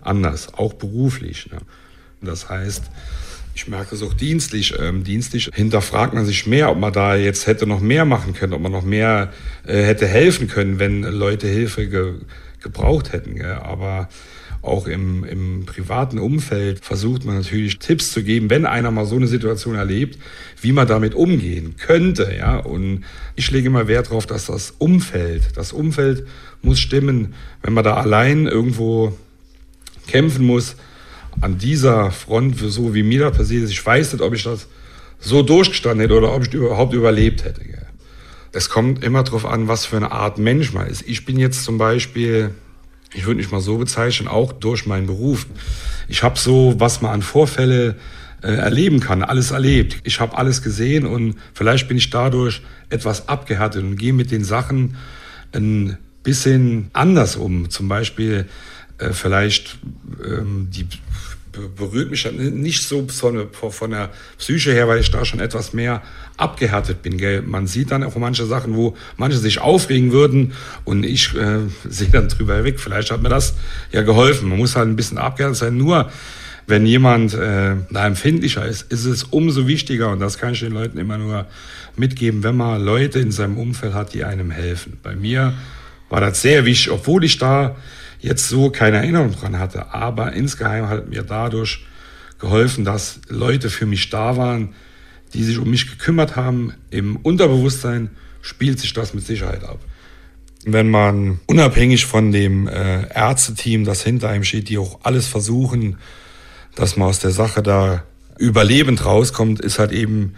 anders, 0.01 0.53
auch 0.53 0.73
beruflich. 0.73 1.49
Ne? 1.51 1.59
Das 2.21 2.49
heißt, 2.49 2.83
ich 3.55 3.67
merke 3.67 3.95
es 3.95 4.03
auch 4.03 4.13
dienstlich. 4.13 4.73
Ähm, 4.79 5.03
dienstlich 5.03 5.49
hinterfragt 5.53 6.13
man 6.13 6.25
sich 6.25 6.47
mehr, 6.47 6.71
ob 6.71 6.77
man 6.77 6.93
da 6.93 7.15
jetzt 7.15 7.47
hätte 7.47 7.67
noch 7.67 7.81
mehr 7.81 8.05
machen 8.05 8.33
können, 8.33 8.53
ob 8.53 8.61
man 8.61 8.71
noch 8.71 8.83
mehr 8.83 9.31
äh, 9.65 9.83
hätte 9.83 10.07
helfen 10.07 10.47
können, 10.47 10.79
wenn 10.79 11.03
Leute 11.03 11.47
Hilfe 11.47 11.87
ge 11.87 12.13
gebraucht 12.61 13.11
hätten. 13.11 13.35
Gell? 13.35 13.53
Aber 13.53 14.07
auch 14.61 14.87
im, 14.87 15.23
im 15.23 15.65
privaten 15.65 16.19
Umfeld 16.19 16.85
versucht 16.85 17.25
man 17.25 17.35
natürlich 17.35 17.79
Tipps 17.79 18.11
zu 18.11 18.23
geben, 18.23 18.49
wenn 18.49 18.65
einer 18.65 18.91
mal 18.91 19.05
so 19.05 19.15
eine 19.15 19.27
Situation 19.27 19.75
erlebt, 19.75 20.19
wie 20.61 20.71
man 20.71 20.87
damit 20.87 21.15
umgehen 21.15 21.75
könnte. 21.77 22.33
Ja? 22.37 22.57
Und 22.57 23.03
ich 23.35 23.49
lege 23.49 23.67
immer 23.67 23.87
Wert 23.87 24.07
darauf, 24.07 24.27
dass 24.27 24.45
das 24.45 24.75
Umfeld, 24.77 25.57
das 25.57 25.73
Umfeld 25.73 26.27
muss 26.61 26.79
stimmen. 26.79 27.33
Wenn 27.63 27.73
man 27.73 27.83
da 27.83 27.95
allein 27.95 28.45
irgendwo 28.45 29.17
kämpfen 30.07 30.45
muss, 30.45 30.75
an 31.39 31.57
dieser 31.57 32.11
Front, 32.11 32.57
für 32.57 32.69
so 32.69 32.93
wie 32.93 33.03
mir 33.03 33.21
das 33.21 33.37
passiert 33.37 33.63
ist, 33.63 33.71
ich 33.71 33.85
weiß 33.85 34.13
nicht, 34.13 34.21
ob 34.21 34.33
ich 34.33 34.43
das 34.43 34.67
so 35.19 35.41
durchgestanden 35.43 36.01
hätte 36.01 36.17
oder 36.17 36.35
ob 36.35 36.45
ich 36.45 36.53
überhaupt 36.53 36.93
überlebt 36.93 37.45
hätte. 37.45 37.61
Es 38.53 38.69
kommt 38.69 39.03
immer 39.03 39.23
darauf 39.23 39.45
an, 39.45 39.67
was 39.67 39.85
für 39.85 39.95
eine 39.95 40.11
Art 40.11 40.37
Mensch 40.37 40.73
man 40.73 40.87
ist. 40.87 41.03
Ich 41.07 41.25
bin 41.25 41.39
jetzt 41.39 41.63
zum 41.63 41.77
Beispiel, 41.77 42.51
ich 43.13 43.25
würde 43.25 43.37
mich 43.37 43.51
mal 43.51 43.61
so 43.61 43.77
bezeichnen, 43.77 44.27
auch 44.27 44.53
durch 44.53 44.85
meinen 44.85 45.07
Beruf. 45.07 45.45
Ich 46.07 46.23
habe 46.23 46.39
so, 46.39 46.75
was 46.77 47.01
man 47.01 47.11
an 47.11 47.21
Vorfälle 47.21 47.95
äh, 48.41 48.53
erleben 48.53 48.99
kann, 48.99 49.23
alles 49.23 49.51
erlebt. 49.51 49.97
Ich 50.03 50.19
habe 50.19 50.37
alles 50.37 50.61
gesehen 50.61 51.05
und 51.05 51.35
vielleicht 51.53 51.87
bin 51.87 51.97
ich 51.97 52.09
dadurch 52.09 52.61
etwas 52.89 53.27
abgehärtet 53.27 53.83
und 53.83 53.97
gehe 53.97 54.13
mit 54.13 54.31
den 54.31 54.43
Sachen 54.43 54.97
ein 55.53 55.97
bisschen 56.23 56.89
anders 56.93 57.35
um. 57.35 57.69
Zum 57.69 57.87
Beispiel 57.87 58.47
äh, 58.97 59.11
vielleicht 59.11 59.77
ähm, 60.25 60.69
die 60.71 60.87
berührt 61.75 62.09
mich 62.09 62.31
nicht 62.31 62.83
so 62.83 63.07
von, 63.07 63.91
der 63.91 64.09
Psyche 64.37 64.71
her, 64.71 64.87
weil 64.87 64.99
ich 64.99 65.11
da 65.11 65.25
schon 65.25 65.39
etwas 65.39 65.73
mehr 65.73 66.01
abgehärtet 66.37 67.01
bin. 67.01 67.17
Gell? 67.17 67.41
Man 67.41 67.67
sieht 67.67 67.91
dann 67.91 68.03
auch 68.03 68.15
manche 68.15 68.45
Sachen, 68.45 68.75
wo 68.75 68.95
manche 69.17 69.37
sich 69.37 69.59
aufregen 69.59 70.11
würden 70.11 70.53
und 70.85 71.05
ich 71.05 71.35
äh, 71.35 71.59
sehe 71.89 72.09
dann 72.09 72.29
drüber 72.29 72.63
weg. 72.63 72.79
Vielleicht 72.79 73.11
hat 73.11 73.21
mir 73.21 73.29
das 73.29 73.55
ja 73.91 74.01
geholfen. 74.01 74.49
Man 74.49 74.57
muss 74.57 74.75
halt 74.75 74.87
ein 74.87 74.95
bisschen 74.95 75.17
abgehärtet 75.17 75.57
sein. 75.57 75.77
Nur 75.77 76.09
wenn 76.67 76.85
jemand 76.85 77.33
äh, 77.33 77.75
da 77.89 78.07
empfindlicher 78.07 78.65
ist, 78.65 78.91
ist 78.91 79.05
es 79.05 79.23
umso 79.23 79.67
wichtiger 79.67 80.11
und 80.11 80.19
das 80.19 80.37
kann 80.37 80.53
ich 80.53 80.59
den 80.59 80.71
Leuten 80.71 80.97
immer 80.97 81.17
nur 81.17 81.47
mitgeben, 81.97 82.43
wenn 82.43 82.55
man 82.55 82.81
Leute 82.81 83.19
in 83.19 83.31
seinem 83.31 83.57
Umfeld 83.57 83.93
hat, 83.93 84.13
die 84.13 84.23
einem 84.23 84.51
helfen. 84.51 84.97
Bei 85.03 85.15
mir 85.15 85.53
war 86.09 86.21
das 86.21 86.41
sehr 86.41 86.65
wichtig, 86.65 86.91
obwohl 86.91 87.23
ich 87.23 87.37
da 87.37 87.75
jetzt 88.21 88.47
so 88.47 88.69
keine 88.69 88.97
Erinnerung 88.97 89.31
dran 89.31 89.59
hatte. 89.59 89.93
Aber 89.93 90.33
insgeheim 90.33 90.87
hat 90.87 91.09
mir 91.09 91.23
dadurch 91.23 91.85
geholfen, 92.39 92.85
dass 92.85 93.19
Leute 93.27 93.69
für 93.69 93.85
mich 93.85 94.09
da 94.09 94.37
waren, 94.37 94.73
die 95.33 95.43
sich 95.43 95.57
um 95.57 95.69
mich 95.69 95.89
gekümmert 95.89 96.35
haben. 96.35 96.73
Im 96.89 97.17
Unterbewusstsein 97.17 98.11
spielt 98.41 98.79
sich 98.79 98.93
das 98.93 99.13
mit 99.13 99.25
Sicherheit 99.25 99.63
ab. 99.63 99.79
Wenn 100.65 100.89
man 100.89 101.39
unabhängig 101.47 102.05
von 102.05 102.31
dem 102.31 102.67
äh, 102.67 103.07
Ärzteteam, 103.13 103.83
das 103.83 104.03
hinter 104.03 104.29
einem 104.29 104.43
steht, 104.43 104.69
die 104.69 104.77
auch 104.77 104.99
alles 105.03 105.27
versuchen, 105.27 105.97
dass 106.75 106.97
man 106.97 107.07
aus 107.07 107.19
der 107.19 107.31
Sache 107.31 107.63
da 107.63 108.03
überlebend 108.37 109.03
rauskommt, 109.05 109.59
ist 109.59 109.79
halt 109.79 109.91
eben, 109.91 110.35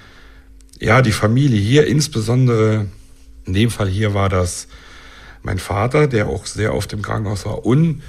ja, 0.80 1.02
die 1.02 1.12
Familie 1.12 1.60
hier, 1.60 1.88
insbesondere 1.88 2.88
in 3.46 3.54
dem 3.54 3.70
Fall 3.70 3.90
hier 3.90 4.14
war 4.14 4.30
das 4.30 4.68
mein 5.44 5.60
Vater, 5.60 6.08
der 6.08 6.28
auch 6.28 6.46
sehr 6.46 6.74
oft 6.74 6.92
im 6.94 7.02
Krankenhaus 7.02 7.46
war, 7.46 7.66
und 7.66 8.02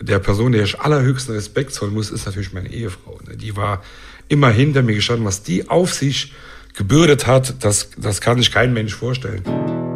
der 0.00 0.18
Person, 0.18 0.52
der 0.52 0.64
ich 0.64 0.80
allerhöchsten 0.80 1.34
Respekt 1.34 1.72
zollen 1.72 1.94
muss, 1.94 2.10
ist 2.10 2.26
natürlich 2.26 2.52
meine 2.52 2.68
Ehefrau. 2.70 3.18
Ne? 3.28 3.36
Die 3.36 3.56
war 3.56 3.82
immer 4.28 4.50
hinter 4.50 4.82
mir 4.82 4.94
gestanden. 4.94 5.24
Was 5.24 5.42
die 5.42 5.68
auf 5.68 5.94
sich 5.94 6.32
gebürdet 6.74 7.26
hat, 7.26 7.62
das, 7.64 7.90
das 7.96 8.20
kann 8.20 8.38
sich 8.38 8.50
kein 8.50 8.72
Mensch 8.72 8.94
vorstellen. 8.94 9.42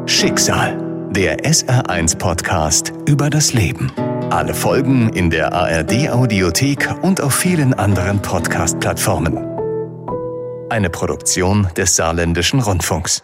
Schicksal, 0.06 1.08
der 1.10 1.40
SR1-Podcast 1.40 2.92
über 3.08 3.30
das 3.30 3.52
Leben. 3.52 3.90
Alle 4.30 4.54
Folgen 4.54 5.08
in 5.10 5.30
der 5.30 5.52
ARD-Audiothek 5.52 6.88
und 7.02 7.20
auf 7.20 7.34
vielen 7.34 7.74
anderen 7.74 8.20
Podcast-Plattformen. 8.22 9.38
Eine 10.68 10.90
Produktion 10.90 11.68
des 11.76 11.96
Saarländischen 11.96 12.60
Rundfunks. 12.60 13.22